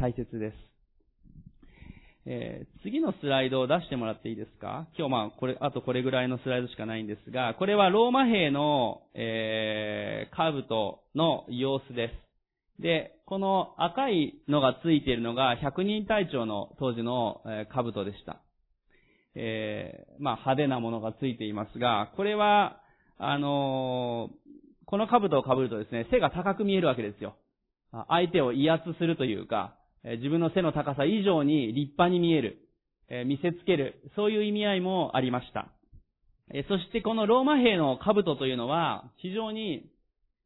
[0.00, 0.69] 大切です。
[2.26, 4.86] えー、次のスライドを出してもらっていいですか？
[4.98, 12.10] 今日まあ、これ、あとこれぐらいのスライドしかないんですが、これはローマ兵の、えー、カブトの様子で
[12.78, 12.82] す。
[12.82, 18.42] で、この赤いのがついているのが百人隊長の当時の、えー、カブトでした。
[19.34, 22.82] えー、まあ派手なものがついていますが、これは、
[23.18, 24.50] あのー、
[24.86, 27.36] この兜を被るとですね、背が高く見えるわけですよ。
[28.08, 32.68] 相手を威圧するというか、自分の背の高さ以上に立派に見える、
[33.26, 35.68] 見せつける、そういう意味合いもありました。
[36.68, 39.90] そしてこのローマ兵の兜というのは非常に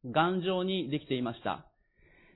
[0.05, 1.65] 頑丈にできていました。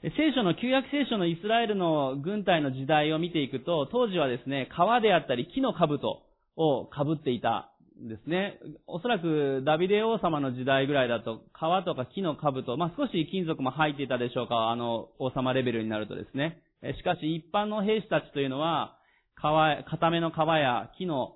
[0.02, 6.24] 聖書の旧約聖書のイスラエルの軍隊の時代を見ていくと、当時はですね、川であったり木の兜
[6.56, 8.60] を被っていたんですね。
[8.88, 16.62] おそらくダビデ王様の時代ぐらいだと、川とか木の兜、まあ、少し金属も入っていたでしょうか、あの、王様レベルになるとですね。
[16.98, 18.98] しかし一般の兵士たちというのは、
[19.36, 19.42] 皮、
[19.90, 21.36] 固めの皮や木の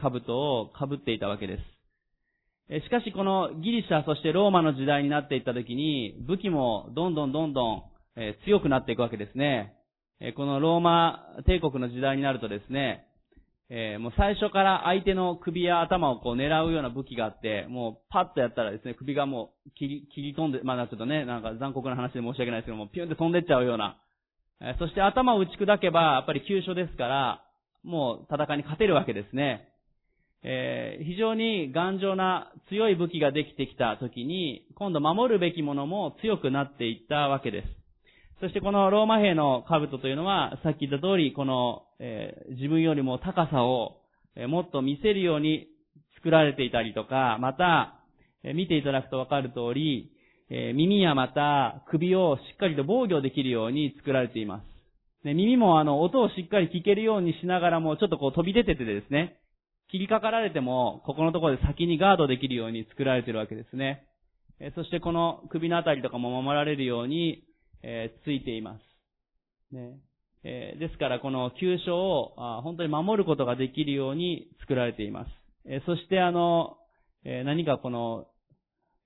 [0.00, 1.58] 兜を被っていたわけで
[2.70, 2.84] す。
[2.84, 7.82] しかしこのギリシャそしてローマの時代になっていった時に、武器もどんどんどんどん
[8.44, 9.74] 強くなっていくわけですね。
[10.36, 13.06] このローマ帝国の時代になるとですね、
[13.74, 23.96] え、もう最初から相手の首や頭をこう狙うような武器があって、もうパッとやったらですね、首がもう切り、切り飛んで、まあちょっとね、なんか残酷な話で申し訳ないですけども、ピュンって飛んでっちゃうような、
[24.78, 27.42] そして頭を打ち砕けば、やっぱり急所ですから、
[27.82, 29.68] もう戦いに勝てるわけですね。
[30.44, 37.68] えー、非常に頑丈な強い武器ができてきた時に、今度守るべきものも強くなっていったわけです。
[38.40, 44.02] そしてこのローマ兵の兜というのは、さっき言った通り、この、えー、自分よりも高さを、
[44.34, 45.68] え、もっと見せるように
[46.16, 48.00] 作られていたりとか、また、
[48.42, 50.11] えー、見ていただくとわかる通り、
[50.54, 55.26] え耳やまた首をしっかりと防御できるように作られています。
[55.26, 59.38] ね、耳もあの、音をしっかり聞けるようにしながらも、ちょっとこう飛び出ててですね、
[59.90, 64.04] 切りかかられても、ここのところで先にガードできるように作られているわけですね。
[64.60, 67.44] えそしてこの首のあたりとかも守られるように、
[67.82, 69.74] え、ついています。
[69.74, 70.00] ね。
[70.44, 75.30] え、ですからこの急所をあ本当に守ることができるように作られています。
[75.64, 76.76] え、そしてあの、
[77.24, 78.26] え何かこの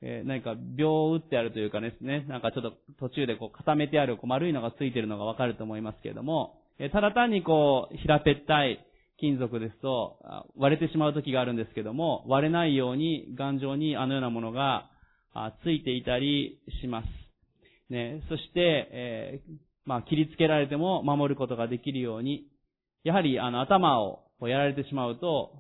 [0.03, 8.85] えー、何か秒を打ってあるというかですね、なんかちょっと途中でこう固めてあるこう丸いのがついてるのがわかると思いますけれども、えー、ただ単にこう平べったい
[9.19, 10.19] 金属ですと
[10.57, 14.91] 割れてしまう時があるんですけども、割れないように頑丈にあのようなものが
[15.65, 17.07] ついていたりします。
[17.89, 19.53] ね、そして、えー、
[19.87, 22.45] まあ切りつけられても守ることができるように、
[23.05, 25.53] やはりあの頭をやられてしまうと、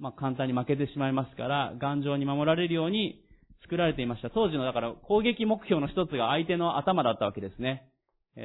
[0.00, 3.22] まあ簡単に負けてしまいますから、頑丈に守られるように
[3.62, 4.30] 作られていました。
[4.30, 7.88] 当時のだから攻撃目標の一つが相手の頭だったわけですね。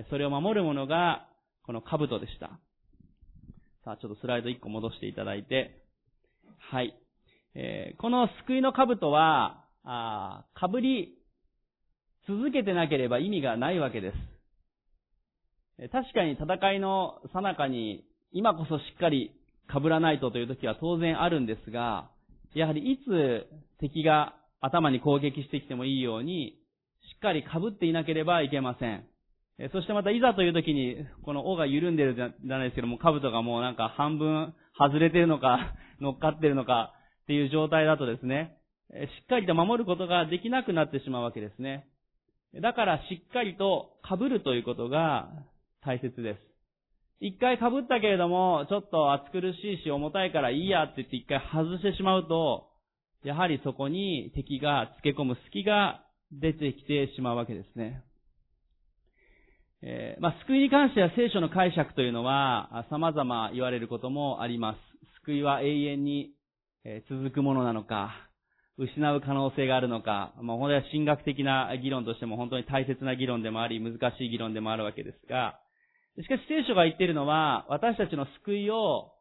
[0.09, 1.27] それを守るものが
[1.63, 2.59] この兜でした。
[3.83, 5.83] さあ、ちょっとスライド1個戻していただいて。
[6.59, 6.97] はい。
[7.55, 11.17] えー、この救いの兜は、ああ被り
[12.27, 15.89] 続けてなければ意味がないわけです。
[15.91, 19.31] 確かに戦いの最中に今こそしっかり
[19.71, 22.09] 被らないとという時は当然あるんですが、
[22.53, 23.47] やはりいつ
[23.79, 26.57] 敵が頭に攻撃してきてもいいように、
[27.13, 29.05] しっかり被っていなければいけません。
[29.71, 36.93] そしてまたいざという時に、この尾が緩んでるじゃないですけども、兜がもうなんか半分外れてるのか、 乗っかってるのか
[37.23, 38.57] っていう状態だとですね、
[38.91, 38.93] し
[39.23, 41.87] っかりと守ることができなくなってしまうわけですね。
[42.61, 45.29] だからしっかりと被るということが
[45.81, 46.39] 大切です。
[47.19, 52.69] 一回被ったけれども、ちょっと暑苦しいし重たいからいいやって言って一回外してしまうと、
[53.23, 58.03] やはりそこに敵が付け込む隙が出てきてしまうわけですね。
[59.81, 64.77] えー、まあ、救いに関しては聖書の解釈というのは様々言われることもあります。
[65.23, 66.31] 救いは永遠に
[67.09, 68.11] 続くものなのか、
[68.77, 75.59] 失う可能性があるのか、まあ、本当は神学的な議論としても本当に大切な議論でもあり、難しい議論でもあるわけですが、
[76.21, 79.11] しかし聖書が言っているのは、私たちの救いを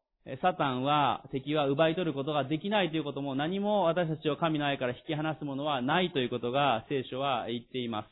[0.43, 8.09] サタンは、敵は奪い取ることができないということも何も私たちを神の愛から引き離すものはないということが聖書は言っていま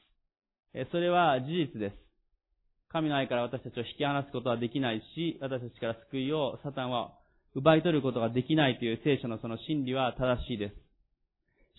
[0.74, 0.90] す。
[0.92, 1.96] それは事実です。
[2.90, 7.14] 神の愛から私たちを引き離すことはできないし、私たちから救いをサタンは
[7.56, 10.74] 奪い取ることができないという聖書のその真理は正しいです。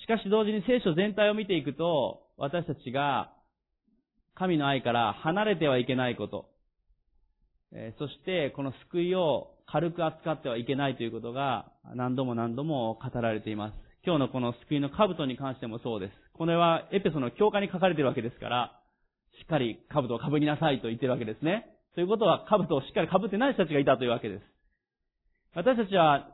[0.03, 3.31] しかし同時に聖書全体を見ていくと、私たちが
[4.33, 6.49] 神の愛から離れてはいけないこと、
[7.99, 13.73] そしてこの救いを軽く扱ってはいけないということが何度も何度も語られています。
[14.05, 16.13] 今日のこの救いの兜に関してもそうです。
[16.33, 18.79] これはエペソの教科に書かれているわけですから、
[19.39, 21.65] しっかり兜を被りなさいと言っているわけですね。
[21.95, 24.43] ということは兜をしっかり被ってない人たちがいたというわけです。
[25.55, 26.27] 私たちは、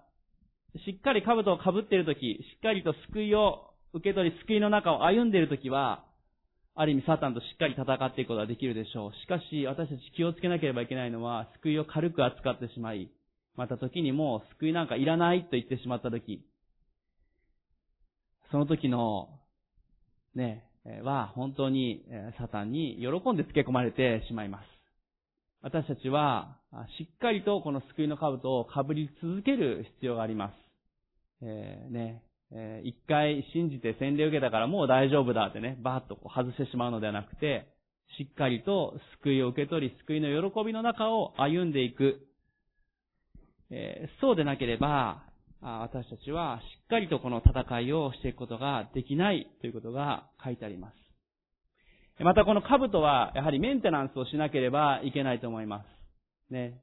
[0.86, 6.04] しっかり兜を被っているとき、しっかりと救いを受け取り、救いの中を歩んでいるときは、
[6.74, 9.14] ある意味サタンとしっかり戦っていくことができるでしょう。
[9.14, 13.12] しかし、私たち気をつけなければいけないのは、救いを軽く扱ってしまい、
[13.56, 16.44] また時にも救いなんかいらないと言ってしまった時、
[18.52, 19.30] その時の、
[20.36, 20.66] ね、
[21.04, 22.04] は本当に
[22.40, 24.66] サタンに喜んで付け込まれてしまいます。
[25.62, 26.58] 私たちは
[26.98, 30.54] しっかりとこの救いの兜を被り続ける必要があります。
[31.44, 37.68] えー、ね、えー、一回信じて洗礼を受けたからもう大丈夫だってね、バーッと外してしまうのではなくて、
[38.18, 42.28] しっかりと救いを受け取り、救いの喜びの中を歩んでいく。
[43.72, 45.24] えー、そうでなければ、
[45.62, 52.24] 私たちはしっかりとこの戦いをしていくことができないということが書いてあります。
[52.24, 55.84] またこの兜はやはりメンテナンスをしなければいけないと思いま
[56.50, 56.54] す。
[56.54, 56.82] ね。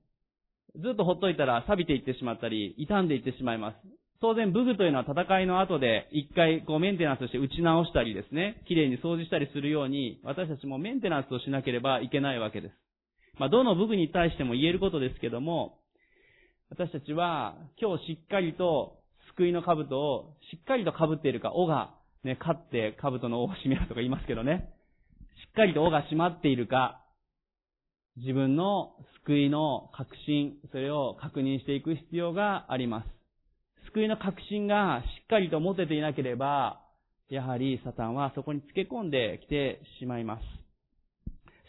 [0.77, 3.77] ずっとほっといたら錆びていってしまったり、傷んでいってしまいます。
[4.21, 12.75] 当然武具というのは戦いの後で一回こうメンテナンスして打ち直したりですね、綺麗に掃除したりするように、私たちもメンテナンスをしなければいけないわけです。
[13.39, 15.78] まあ、どの武具に対しても言えることですけども、
[16.71, 18.99] 私たちは今日しっかりと
[19.37, 21.95] 救いの兜をしっかりと被っているか、尾が
[22.25, 24.71] ね、勝って兜の尾を締めるとか言いますけどね。
[25.47, 27.05] しっかりと尾が締まっているか、
[28.17, 33.07] 自分の救いの確信、それを確認していく必要があります。
[33.93, 36.83] 救いの確信がしっかりと持てていなければ、
[37.31, 40.43] やはりサタンはそこにつけ込んできてしまいます。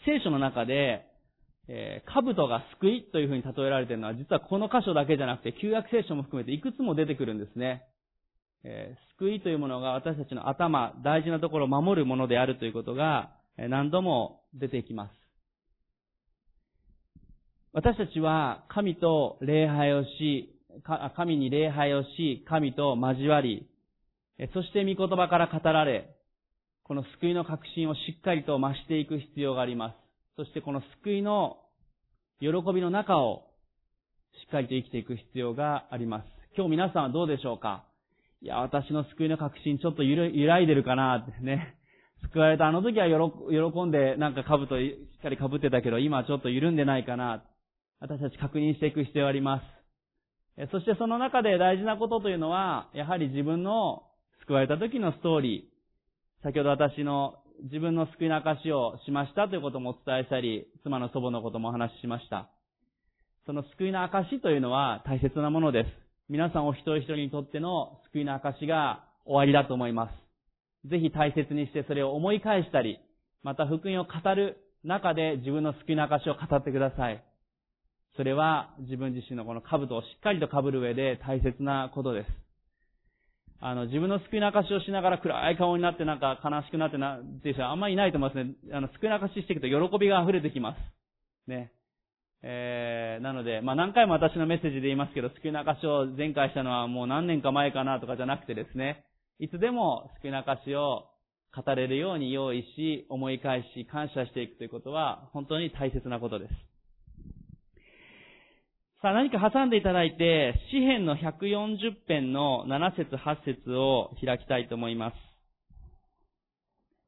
[0.04, 1.06] 聖書の中で、
[1.72, 7.84] えー、兜が救いというふうに例えられているのは、実はこの箇所だけじゃなくて、旧約聖書も含めていくつも出てくるんですね。
[8.64, 15.12] えー、救いというものが私たちの頭、大事なところを守るものであるということがえ、何度も出てきます。
[17.72, 20.56] 私たちは神と礼拝をし、
[21.14, 23.68] 神に礼拝をし、神と交わり、
[24.54, 26.16] そして御言葉から語られ、
[26.84, 29.99] この救いの確信をしっかりと増していく必要があります。
[30.40, 31.58] そしてこの救いの
[32.40, 33.42] 喜びの中を
[34.42, 36.24] しっかりと生きていく必要があります。
[36.56, 37.84] 今日皆さんはどうでしょうか？
[38.40, 40.16] いや、私の救いの確信ちょっと揺
[40.46, 41.76] らいでるかなってね。
[42.32, 47.44] 救われたあの時は喜んでなんか兜しっかり被ってたけど今はちょっと緩んでないかな。
[47.98, 49.60] 私たち確認していく必要がありま
[50.56, 50.70] す。
[50.70, 54.04] そしてその中で大事なことというのは、やはり自分の
[54.46, 56.42] 救われた時のストーリー。
[56.44, 62.48] 先ほど私の自分の救いの証をしましたということもお伝えしたり、妻の祖母のこともお話ししました。
[63.46, 65.88] その救いの証というのは大切なものです。
[66.28, 70.10] 皆さんお一人一人にとっての救いの証が終わりだと思いま
[70.84, 70.88] す。
[70.88, 72.98] ぜひ大切にしてそれを思い返したり、
[73.42, 77.22] また福音を語る中で自分の救いの証を語ってください。
[78.16, 82.49] それは自分自身のこの兜をしっかりと被る上で大切なことです。
[83.62, 88.54] あの、自分の救いの証をしながら暗い顔になってなんか悲しくなってな、っていう人はあんまりいないと思いますね。
[88.72, 91.50] あの、救いの証していくと喜びが溢れてきます。
[91.50, 91.72] ね。
[92.42, 99.04] えー、なので、まあ、何回も私のメッセージで言いますけど、救いの証を前回したのはもう何年か前かなとかじゃなくてですね、
[99.38, 101.04] いつでも救いの証を
[101.54, 106.69] 語れるように用意し、思い返し、感謝していくということは、本当に大切なことです。
[109.02, 115.14] さあ何か挟んでいただいて、詩編の140編の7節8節を開きたいと思います。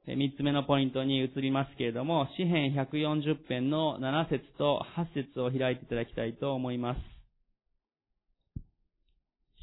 [0.06, 7.00] 三つ目のポイントに移りますけれども、詩編140編の7節と8節を開いていただきたいと思います。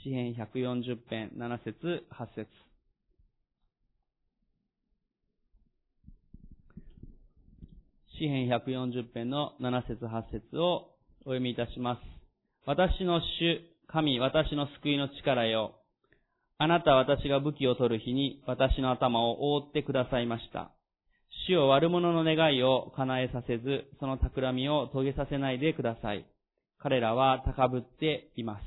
[0.03, 2.47] 詩編140編7節8節
[8.19, 12.18] 詩編140編の7節8節をお読みいたします。
[12.69, 15.79] 私の主、神、私の救いの力よ。
[16.59, 20.69] あなた私が武器を取る日に私の頭を覆ってくださいました。
[21.47, 26.27] 主を悪者の願いを叶えさせず、その企みを遂げさせないでください。
[26.77, 28.61] 彼らは高ぶっています。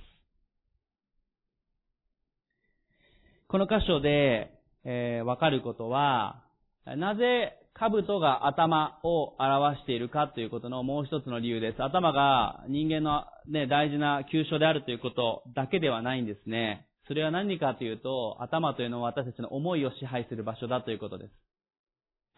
[3.47, 4.51] この箇所で、
[4.85, 6.43] えー、わかることは、
[6.87, 11.83] なぜ兜が頭を表しているかということのもう一つの理由です。
[11.83, 16.87] 頭が人間の、ね、大事な急所であるということだけではないんですね。
[17.09, 21.29] それは何かというと、頭というのは私たちの思いを支配する場所だということで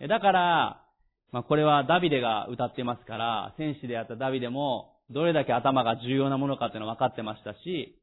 [0.00, 0.08] す。
[0.08, 0.84] だから、
[1.32, 8.00] まあ、これはダビデが歌ってますから、戦士であったダビデも、どれだけ頭が重要なものかというのは分かってましたし、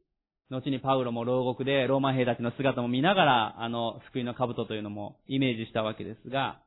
[0.50, 6.60] 後にパウロも牢獄でローマ兵たちの姿も見ながら、あの、救いの兜というのもイメージしたわけですが、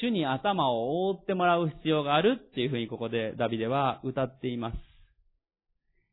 [0.00, 4.76] 主に頭を覆ってもらう必要があるっていうふうにここでダビデは歌っています。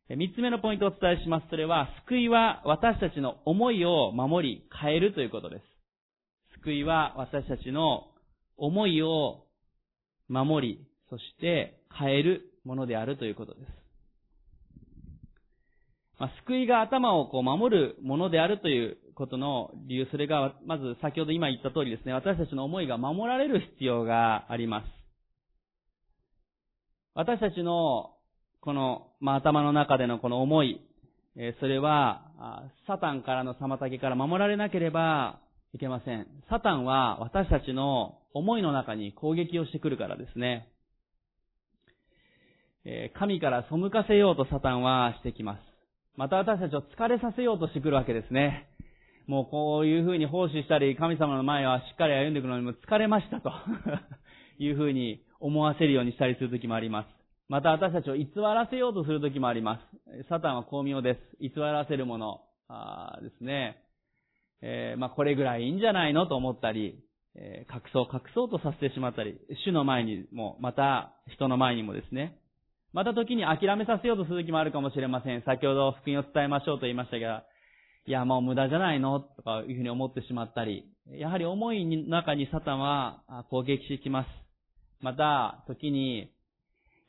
[0.10, 1.48] 三つ目のポイントをお伝えします。
[1.50, 5.64] それは、救いは私たちの思いを守り変えるということです。
[6.62, 8.08] 救いは私たちの
[8.56, 9.44] 思いを
[10.30, 13.68] 守り、そして変えるものであるということです。
[16.20, 24.86] まあ、救いが頭をこう守るものであるということの理由、それが、まず先ほど今言った通りですね、私たちの思いが守られる必要があります。
[27.16, 28.14] 私たちの、
[28.62, 30.82] この、まあ、頭の中でのこの思い、
[31.36, 35.40] えそれは、サタンからの妨げから守られなければ
[35.74, 36.28] いけません。
[36.50, 40.70] サタンは私たちの思いの中に攻撃をしてくるからですね。
[42.86, 45.60] え神から背かせようとサタンはしてきます。
[46.16, 48.70] また私たちを疲れさせようとしてくるわけですね。
[49.28, 53.52] もうこういうふうに奉仕したり、神様の前はしっかり歩んでいくのにも疲れましたと
[54.58, 57.08] いうふうに思わせるようにしたりするときもあります。
[57.50, 60.24] また私たちを偽らせようとするときもあります。
[60.30, 61.38] サタンは巧妙です。
[61.42, 63.78] 偽らせるものあですね。
[64.62, 67.04] えー、まあこれぐらいいいんじゃないのと思ったり、
[67.36, 72.40] えー、隠そう隠そうとさせてしまったり、主の前にも、また人の前にもですね。
[72.94, 75.44] また時に諦めさせようとする時もあるかもしれません。
[75.44, 77.44] 先ほど福音を伝えましょうと言いましたが、
[78.08, 79.20] いや、もう無駄じゃないの？
[79.20, 84.28] とかいうふうに思ってしまったり、やはり思いの中にサタンは攻撃してきます。
[85.02, 86.30] また、時に、い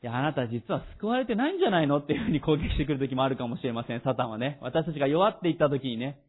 [0.01, 1.99] や、あなた実は救われてないんじゃないの？
[1.99, 4.57] っていうふうに 攻撃してくる時もあるかもしれません、サタンはね。
[4.61, 6.19] 私たちが弱っていった時にね。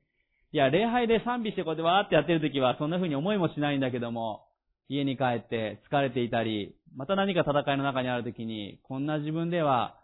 [0.53, 4.47] いや、礼拝で賛美してこうやってわーってやってる時はそんな風に思いもしないんだけども、
[4.89, 9.97] 家に帰って疲れていたり、また何か戦いの中にある時に、こんな自分では、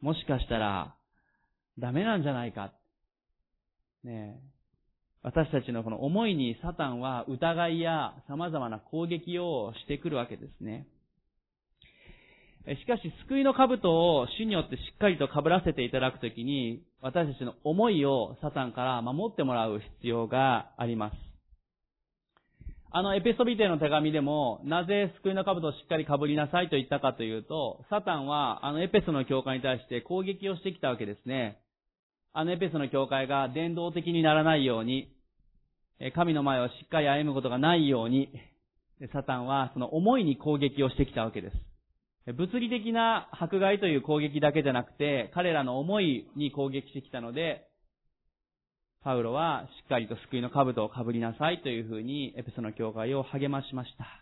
[0.00, 0.94] もしかしたら、
[1.78, 2.72] ダメなんじゃないか。
[4.04, 4.50] ねえ。
[5.22, 10.86] 私たちのこの思いにサタンは疑いや様々な攻撃をしてくるわけですね。
[12.66, 21.16] しかし、救いの兜を主によってしっかりと被らせていただくときに、私たちの思いをサタンから守ってもらう必要があります。
[22.92, 31.59] あの、エペソビテの手紙でも、なぜ救いの兜をしっかり被りなさいと言ったかというと、サタンは、あのエペソの教会に対して攻撃をしてきたわけですね。
[32.32, 35.12] あのエペソの教会が伝道的にならないように、
[36.14, 38.30] 神の前をしっかり歩むことがないように、
[39.12, 42.32] サタンはその思いに攻撃をしてきたわけです。
[42.32, 47.66] 物理的な迫害という攻撃だけじゃなくて、彼らの思いに攻撃してきたので、
[49.02, 54.19] パウロはしっかりと救いの兜をかぶりなさいというふうにエペソの教会を励ましました。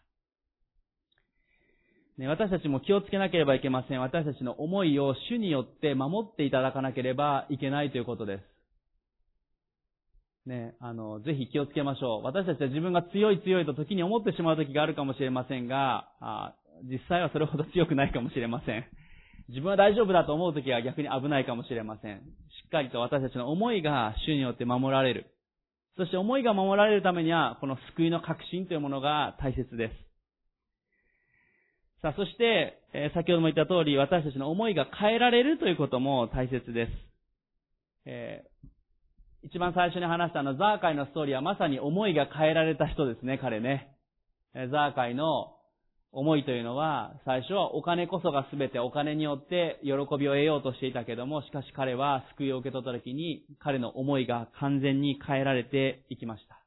[2.19, 4.01] ね、私たちも気をつけなければいけません。
[4.01, 8.43] 私たちの思いを主によって守っていただかなければいけないということです。
[10.49, 12.25] ね、あの、ぜひ気をつけましょう。
[12.25, 16.55] 私たちは自分が強い強いと時に思ってしまう時があるかもしれませんが、あ
[16.91, 18.85] 実際はそれほど強くないかもしれません。
[19.49, 22.19] 自分は大丈夫だと思うときは逆に危ないかもしれません。
[22.19, 22.23] し
[22.67, 25.27] っかりと私たちの思いが主によって守られる。
[25.97, 30.08] そして思いが守られるためには、この救いの確信というものが大切です。
[32.01, 36.93] さあ、そして、え、先ほども言った通り、私たちの思いが変えられるということも大切です。
[38.07, 43.97] えー、一番最初に話したあのザーカイのストーリーはまさに思いが変えられた人ですね、彼ね。
[44.55, 45.57] えザーカイの
[46.13, 56.63] 思いというのは、最初はお金こそが全てお金によって喜びを得ようとしていたけども、しかし彼は救いを受け取った時に、彼の思いが完全に変えられていきました。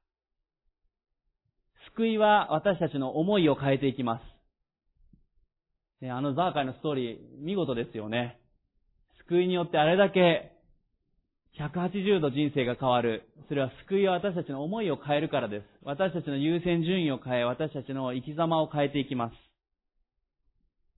[1.95, 4.40] 救いは私たちの思いを変えていきます。
[6.09, 8.39] あのザーカイのストーリー、見事ですよね。
[9.27, 10.51] 救いによってあれだけ
[11.59, 13.29] 180度人生が変わる。
[13.47, 15.65] それは救いは私たちの思いを変えるからです。
[15.83, 19.35] 私たちの優先順位を変え、私たちの生き様を変えていきます。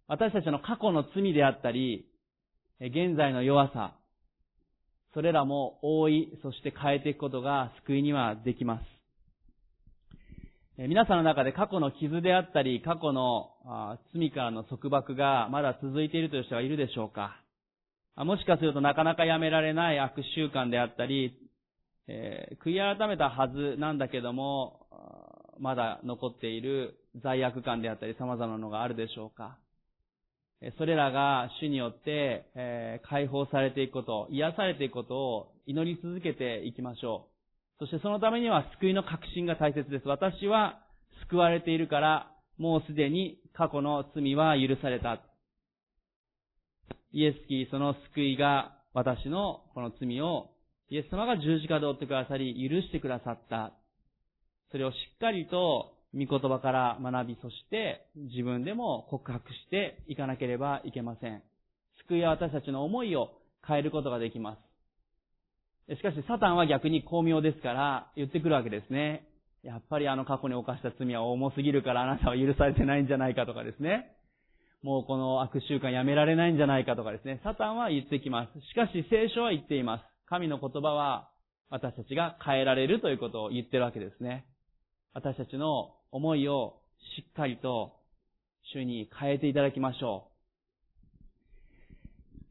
[0.08, 2.06] 私たちの過去の罪であったり、
[2.80, 3.96] 現在の弱さ、
[5.14, 9.03] それらも覆い、そして変えていくことが救いにはできます。
[10.76, 13.52] 皆さんの中で過去の傷であったり、過去の
[14.16, 17.40] 罪からの束縛がまだ続いているという人はいるでしょうか
[18.16, 21.38] もしかするとなかなかやめられない悪習慣であったり、
[22.08, 24.88] えー、悔い改めたはずなんだけども、
[25.60, 29.60] まだ残っている罪悪感であったり様々なのがあるでしょうか。
[30.80, 37.33] それらが主によって、えー、解放されていくこと、癒されていくことを祈り続けていきましょう。
[37.84, 40.08] そしてそのためには救いの確信が大切です。
[40.08, 40.80] 私は
[41.28, 45.20] 救われているから、もうすでに過去の罪は許された。
[47.12, 50.52] イエス・キリストの救いが私のこの罪を
[50.88, 53.74] イエス様が十字架で追ってくださり、許してくださった。
[54.72, 61.44] それをしっかりと御言葉から学び、そして自分でも告白していかなければいけません。
[62.08, 63.32] 救いは私たちの思いを
[63.68, 64.73] 変えることができます。
[65.90, 69.28] しかし、サタンは逆に巧妙ですから言ってくるわけですね。
[69.64, 74.08] やっぱりあの過去に犯した罪は重すぎるからあなたは許されてないんじゃないかとかですね。
[74.82, 78.62] もうこの悪習慣やめられないんじゃないかとかですね、サタンは言ってきます。
[78.68, 80.04] しかし聖書は言っています。
[80.28, 81.30] 神の言葉は
[81.70, 84.46] 私たちが変えられるということを言ってるわけですね。
[85.14, 86.76] 私たちの思いを
[87.18, 87.94] しっかりと
[88.74, 90.33] 主に変えていただきましょう。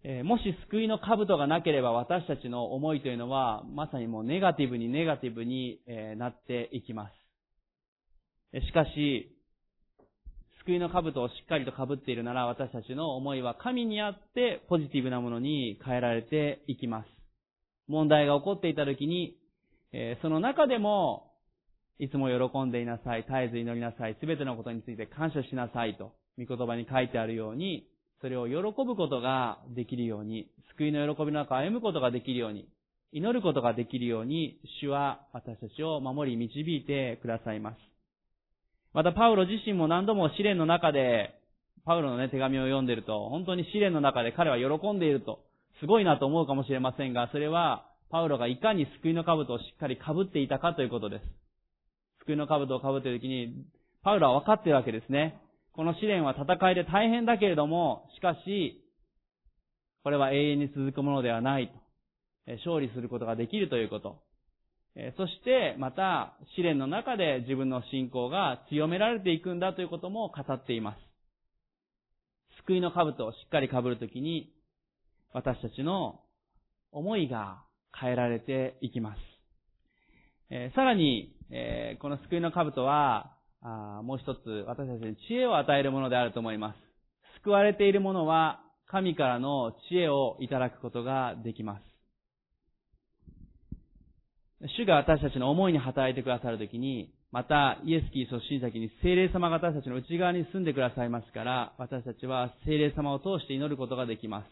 [0.04, 7.08] えもし救いの兜がなければ私たちの思いというのはまさにもうネガティブにネガティブに、えなっていきま
[8.52, 8.66] す。
[8.66, 9.36] しかし、
[10.64, 17.08] 救いの兜をしっかりと被っているなら私たちの思いは神にあってポジティブなものに変えられていきます。
[17.88, 19.36] 問題が起こっていた時に、
[19.92, 21.32] えその中でも、
[21.98, 27.86] いつも喜んでいなさい、絶えず祈りなさい、すべてのことについて感謝しなさいと、御言葉に書いてあるように、
[28.22, 32.68] それを喜ぶことができるように、救いの喜びの中を歩むことができるように、
[33.10, 37.78] 祈ることができるように、主は私たちを守り導いてくださいます。
[38.94, 41.34] またパウロ自身も何度も試練の中で、
[41.84, 45.40] パウロのね、手紙を読んでると、本当に試練の中で彼は喜んでいると、
[45.80, 51.24] すごいなと思うかもしれませんが、それは、パウロがいかに救いの兜をしっかり被っていたかということです。
[52.20, 53.64] 救いの兜を被っている時に、
[54.04, 55.40] パウロは分かっているわけですね。
[55.74, 58.84] この試練は戦いで大変だけれども、しかし、
[60.04, 62.52] これは永遠に続くものではないと。
[62.64, 64.22] 勝利することができるということ。
[65.16, 70.98] そして、また、試練の中で自分の信仰が強められていくんだということも語っています。
[72.66, 74.52] 救いの兜をしっかり被るときに、
[75.32, 76.20] 私たちの
[76.90, 77.62] 思いが
[77.98, 79.16] 変えられていきま
[80.50, 80.72] す。
[80.74, 81.34] さらに、
[82.00, 86.76] この救いの兜は、あもう一つ私たちに知恵を与えるものであると思います。
[87.42, 91.92] 救われているものは神からの知恵をいただくことができます。
[94.76, 104.46] 主が私たちの思いに働いてくださるときに、また、イエス・キリストを信じたに聖霊様が私たちの内側に住んでくださいますから、私たちは聖霊様を通して祈ることができます。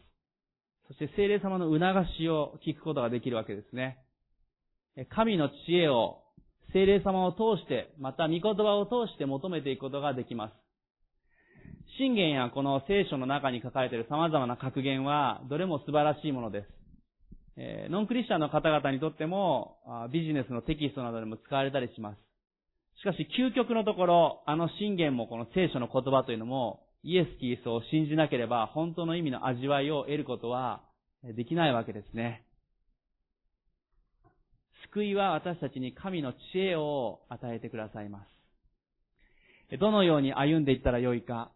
[0.88, 1.80] そして聖霊様の促
[2.18, 3.98] しを聞くことができるわけですね。
[5.10, 6.22] 神の知恵を
[6.72, 10.52] 聖霊様を通して、また御言葉を通して求めていくことができます。
[11.98, 16.66] 信玄やこの聖書の中に書かれている様々な格言は、どれも素晴らしいものです。
[17.56, 19.78] えノンクリスチャンの方々にとっても、
[20.12, 22.18] ビジネスのテキストなどでも使われたりします。
[23.00, 30.82] しかし、究極のところ、あの信玄もこの聖書の言葉というのも、イエス・キリストを信じなければ、本当の意味の味わいを得ることは
[31.22, 32.44] できないわけですね。
[34.88, 38.24] 救いは私たちに神の知恵を与えてくださいま
[39.70, 39.78] す。
[39.78, 41.52] どのように歩んでいったらよいか、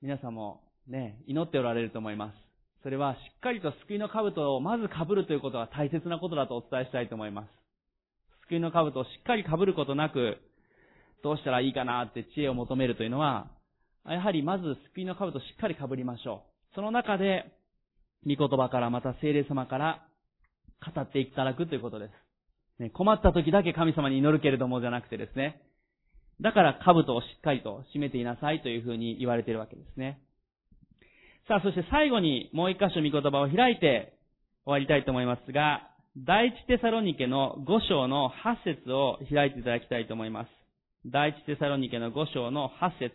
[0.00, 2.34] 皆さんもね、祈っておられると思います。
[2.82, 7.48] それはしっかりと救いの兜をまず被るということが大切なことだとお伝えしたいと思います。
[8.48, 10.36] 救いの兜をしっかり被ることなく、
[11.22, 13.50] どうしたらいいかなって知恵を求めるというのは、
[14.06, 16.74] やはりまず救いの兜をしっかり被りましょう。
[16.74, 17.46] その中で、
[18.26, 20.06] 御言葉からまた聖霊様から
[20.80, 22.82] 語っていただくということです。
[22.82, 25.62] ね、困った時だけ神様に祈るけれどもじゃなくてですね、
[26.40, 30.20] だから兜をしっかりと締めていなさいというふうに言われているわけですね。
[31.46, 34.14] さあ、そして最後にもう一箇所御言葉を開いて
[34.64, 40.48] 終わりたいと思いますが、第一テサロニケの5章の8節を開いていただきたいと思います。
[41.06, 43.14] 第一テサロニケの5章の8節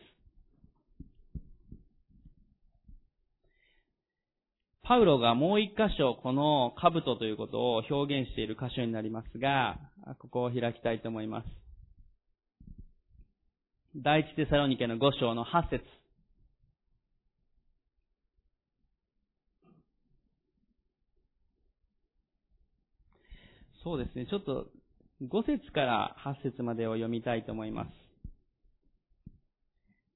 [4.89, 9.77] パウロがもう一箇所この兜ということを表現している箇所になりますが、
[10.17, 11.47] ここを開きたいと思います。
[13.95, 15.83] 第一テサロニケの5章の8節
[23.83, 24.69] そうですね、ちょっと
[25.21, 28.08] 5節から8節までを読みたいと思います。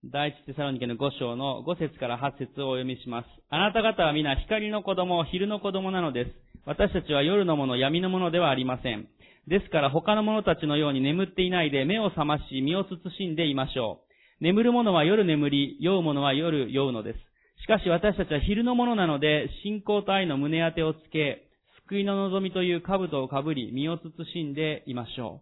[0.06, 3.26] 第一テサロニケの5章の5節から8節をお読みします。
[3.49, 6.32] あなた方は皆光の子供、昼の子供なのです。
[6.66, 9.08] 私たちは夜のもの、闇のものではありません。
[9.47, 14.01] ですから他の者たちのように眠っていないで目を覚まし身を慎んでいましょ
[14.41, 14.43] う。
[14.43, 17.20] 眠る者は夜眠り、酔う者は夜酔うのです。
[17.64, 21.47] しかし私たちは昼のものなので、信仰と愛の胸当てをつけ、
[21.88, 25.39] 救いの望みという兜をかぶり、身を慎んでいましょ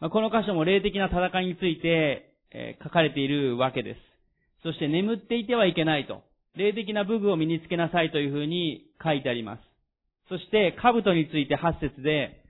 [0.00, 0.08] う。
[0.08, 4.00] この箇所も霊的な戦いについて、え書かれているわけです。
[4.62, 6.22] そして眠っていてはいけないと。
[6.56, 9.60] 霊的な武具を身につけなさいというふうに書いてあります。
[10.28, 12.42] そして、兜について8節で、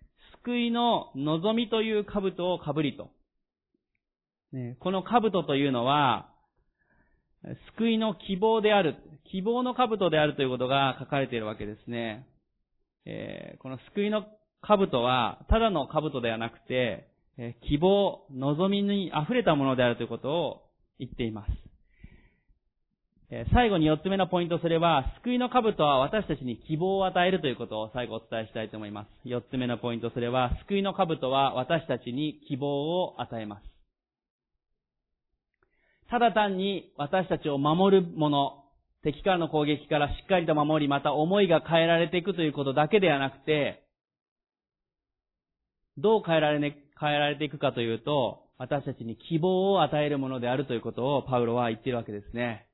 [0.45, 3.11] 救いの望みという兜をかぶりと。
[4.79, 6.31] この兜というのは、
[7.77, 8.97] 救いの希望である、
[9.31, 12.27] 希望の兜であるということが書かれているわけですね。
[13.05, 14.25] え、この救いの
[14.63, 17.09] 兜は、ただの兜ではなくて、
[17.39, 20.63] え、希望、望みに溢れたものであるということを
[20.99, 21.53] 言っています。
[23.29, 29.09] え、最後に四つ目のポイント、それは、救いの兜は私たちに希望を与えるということを最後お伝えしたいと思います。
[29.25, 33.63] 四つ目のポイント、それは、救いの兜は私たちに希望を与えます。
[36.09, 38.63] ただ単に私たちを守るもの、
[39.03, 43.83] 敵からの攻撃からしっかりと守り、また思いが変えられていくということだけではなくて、
[45.99, 52.67] どう変えられ、変えられていくかというと、私たちに希望を与えるものであるということをパウロは言っているわけですね。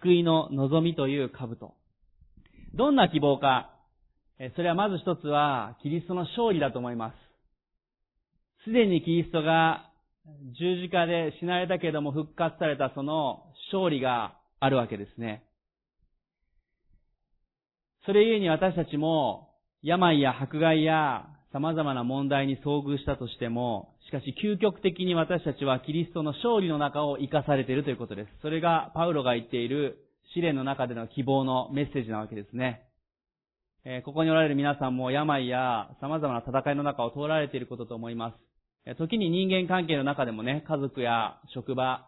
[0.00, 1.74] 救いの望みという兜。
[2.74, 3.74] どんな希望か、
[4.54, 8.64] それはまず一つは、キリストの勝利だと思います。
[8.64, 9.90] すでにキリストが
[10.58, 15.44] 十字架で死なれたけれども復活されたその勝利があるわけですね。
[18.04, 19.50] それゆえに私たちも、
[19.82, 28.28] 病や迫害や様々な問題に遭遇したとしても、しかし究極的に私たちはキリストの勝利の中を生かされているということです。
[28.42, 29.98] それがパウロが言っている
[30.34, 32.82] 試練の中での希望のメッセージなわけですね。
[33.84, 38.34] えー、ここにおられる皆さんも病や様々な戦いの中を通られていることと思いま
[38.86, 38.96] す。
[38.96, 42.06] 時に人間関係の中でもね、家族や職場、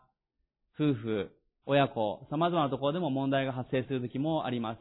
[0.79, 1.31] 夫婦、
[1.67, 4.79] 親子、様々なところでも問題が発生する時もあります。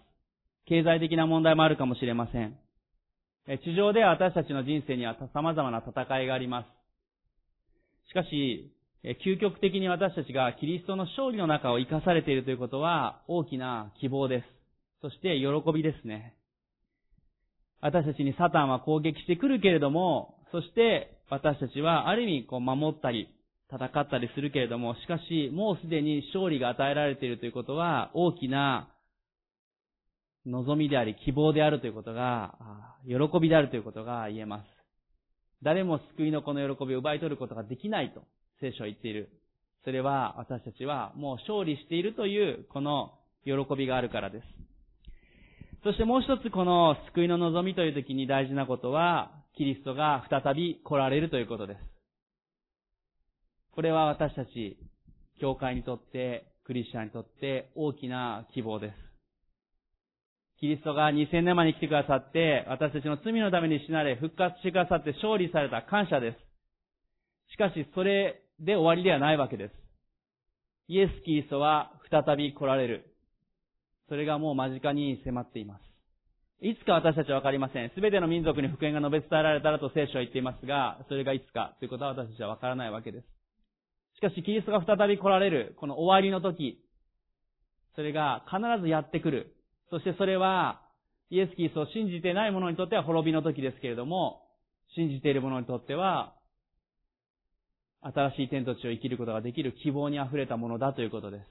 [0.65, 2.57] 経済的な問題もあるかもしれません。
[3.57, 8.09] 地上では私たちの人生には様々な戦いがあります。
[8.09, 8.71] しかし、
[9.25, 14.45] 究極的に私たちがキリストの勝利の中を生かされているということは大きな希望です。
[15.01, 16.35] そして喜びですね。
[17.81, 23.29] 私たちにサタンは攻撃してくるけれども、そして私たちはある意味こう守ったり、
[23.71, 28.89] 戦ったりするけれども、しかしもうすでに勝利が与えられているということは大きな
[30.49, 32.55] 望みであり希望であるということが、
[33.07, 34.65] 喜びであるということが言えます。
[35.63, 38.23] 誰も救いのこの喜びを奪い取ることができないと
[38.61, 39.29] 聖書は言っている。
[39.83, 43.13] それは私たちはもう勝利しているというこの
[43.45, 44.45] 喜びがあるからです。
[45.83, 51.79] そしてもう一つこの救いの望みという時に大事なことは、キリストが再び来られるということです。
[53.71, 54.77] これは私たち、
[55.39, 59.08] 教会にとって、クリスチャンにとって大きな希望です。
[60.59, 67.53] キリストが2000年前に来てくださって、私たちの罪のために死なれ、復活してくださって勝利された感謝です。
[67.53, 69.73] しかし、それで終わりではないわけです。
[70.89, 73.15] イエス・キリストは再び来られる。
[74.09, 75.81] それがもう間近に迫っています。
[76.61, 77.91] いつか私たちはわかりません。
[77.95, 83.27] すべての民族に福音が述べ伝えられたらと聖書は言っていますが、それがいつかということは私たちはわからないわけです。
[84.17, 86.83] しかし、キリストが再び来られる、この終わりの時、
[87.95, 89.55] それが必ずやってくる。
[89.89, 90.81] そしてそれは、
[91.29, 94.41] イエス・キリストを信じてない者にとっては滅びの時ですけれども、
[94.95, 96.35] 信じている者にとっては、
[98.01, 101.45] 新しい天と地を生きることができる希望に溢れたものだということです。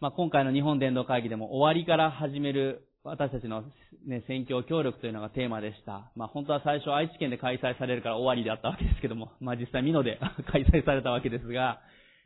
[0.00, 3.62] まあ、今回の日本伝道会議でも終わりから始める私たちの、
[4.06, 6.10] ね、選挙協力というのがテーマでした。
[6.16, 10.18] まあ、本当は最初愛知県で開催されるから終わりだったわけですけども、まあ、実際美濃で
[10.50, 11.80] 開催されたわけですが、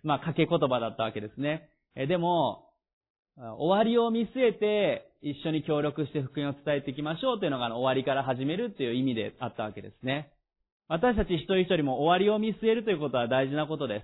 [0.05, 1.69] まあ、掛け言葉だったわけですね。
[1.97, 2.71] えでも、
[3.37, 10.33] 終わりを見据えて一緒に協力して福音を伝えていきましょうというのが終わりから始めるっていう意味であったわけですね。
[10.89, 14.01] 私たち一人一人も終わりを見据えるということは大事なことで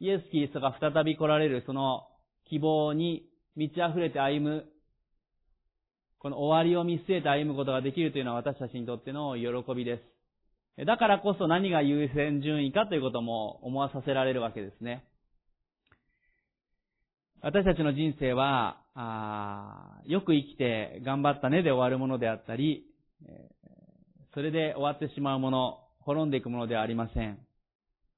[0.00, 0.04] す。
[0.04, 2.08] イエス・キリストが再び来られるその
[2.48, 4.64] 希望に満ち溢れて歩む、
[6.18, 10.00] この終わりを見据えて歩むことができるというのは私たちにとっての喜びで
[10.78, 10.84] す。
[10.86, 15.04] だからこそ何が優先順位かということも思わさせられるわけですね。
[17.44, 22.84] 私たちの人生は、あよく生きて頑張ったねで終わるものであったり、
[24.32, 27.38] それで終わってしまうもの、滅んでいくものではありません。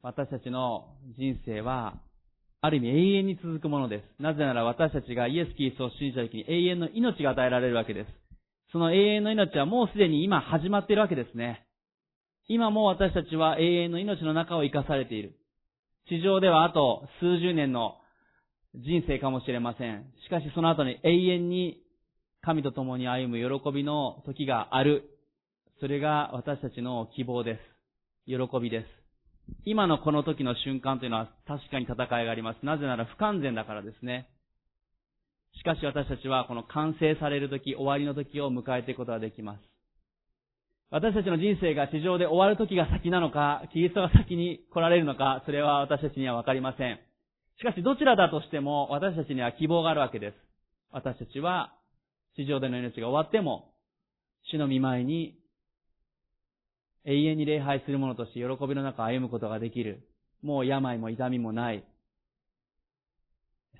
[0.03, 1.95] 私たちの人生は、
[2.61, 4.23] ある意味永遠に続くものです。
[4.23, 8.09] なぜなら私たちがイエス・キリストを信じた時に永遠の命が与えられるわけです。
[8.73, 11.67] その永遠の命はもうすでに今始まっているわけですね。
[12.47, 15.35] 今も私たちは永遠の命の中を生かされている。
[16.11, 17.97] 地上ではあと数十年の
[18.75, 20.05] 人生かもしれません。
[20.27, 21.81] しかしその後に永遠に
[22.43, 25.11] 神と共に歩む喜びの時がある。
[25.81, 27.61] それが私たちの希望です。
[28.27, 28.87] 喜びです。
[29.65, 32.67] 今のこの時の瞬間というのは確かに戦いがあります。
[32.67, 34.29] なぜなら不完全だからですね。
[35.57, 39.61] しかし私たちはこの完成される時、終わりの時を迎えていくことができます。
[40.91, 46.99] 私たちの人生が地上で終わる時が先なのか、キリストが先に来られるのか、それは私たちにはわかりません。
[47.59, 50.35] しかしどちらだとしても私たちには希望があるわけです。
[50.91, 51.73] 私たちは
[52.37, 53.73] 地上での命が終わっても
[54.51, 55.39] 死の見舞いに
[57.05, 60.09] 永遠に礼拝する者として喜びの中歩むことができる。
[60.43, 61.85] もう病も痛みもない。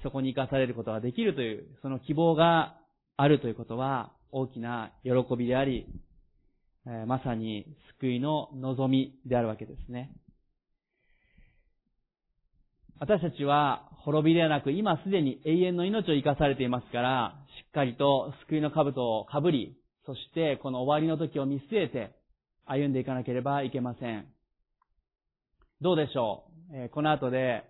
[0.03, 2.77] そこに生かされることができるという、その希望が
[3.17, 5.87] あるということは大きな喜びであり、
[7.07, 7.67] まさに
[7.99, 10.11] 救いの望みであるわけですね。
[13.01, 17.35] 私たちは滅びではなく、今すでに永遠の命を生かされていますから、
[17.65, 19.77] しっかりと救いの兜をかぶり、
[20.07, 22.15] そしてこの終わりの時を見据えて、
[22.67, 24.27] 歩んでいかなければいけません。
[25.81, 27.65] どうでしょう、この後で、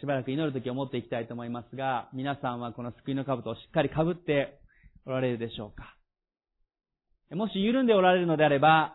[0.00, 4.60] しばらく祈る時を持っていきたいと思いますが、皆さんはこの救いの兜をしっかり被って
[5.06, 5.94] おられるでしょうか？
[7.36, 8.94] もし緩んでおられるのであれば、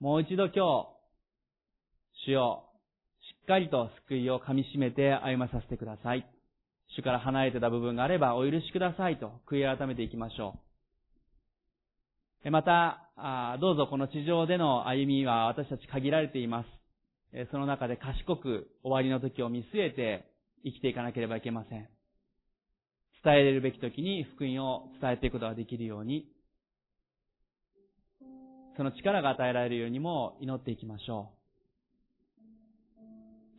[0.00, 0.88] もう一度今日、
[2.26, 2.64] 主よ、
[3.50, 6.24] かりと救いを噛み締めて歩まさせてください。
[6.96, 10.54] 主から離れてた部分があればお許しくださいと悔い改めていきましょ
[12.44, 12.50] う。
[12.52, 13.10] また、
[13.60, 16.64] どうぞこの地上での歩みは私たち限られていま
[17.32, 17.48] す。
[17.50, 20.30] その中で賢く終わりの時を見据えて
[20.64, 21.88] 生きていかなければいけません。
[23.24, 26.28] 伝えれるべき時に福音を伝えていくことができるように、
[28.76, 31.39] その力が与えられるようにも祈っていきましょう。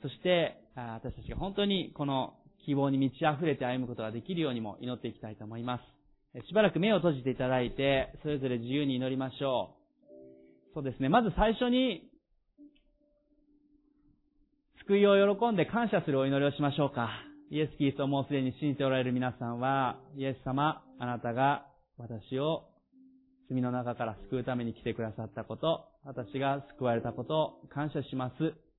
[0.01, 2.33] そして、私たちが本当にこの
[2.65, 6.47] 希望に満ち溢れて歩むことができるようにも祈っていきたいと思います。
[6.47, 9.81] しばらく目を閉じていただいて、それぞれ自由に祈りましょう。
[10.75, 11.09] そうですね。
[11.09, 12.09] まず最初に、
[14.87, 17.09] 救いを喜んで感謝するお祈りをしましょうか。
[17.51, 21.65] イエス・キリストをもうすでに信じておられる皆さんは、イエス様、あなたが
[21.97, 22.69] 私を
[23.49, 28.70] 罪の中から救うために来てくださったこと、私が救われたことを感謝します。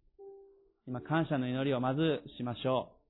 [0.85, 3.02] 今、感謝の祈りをまずしましょう。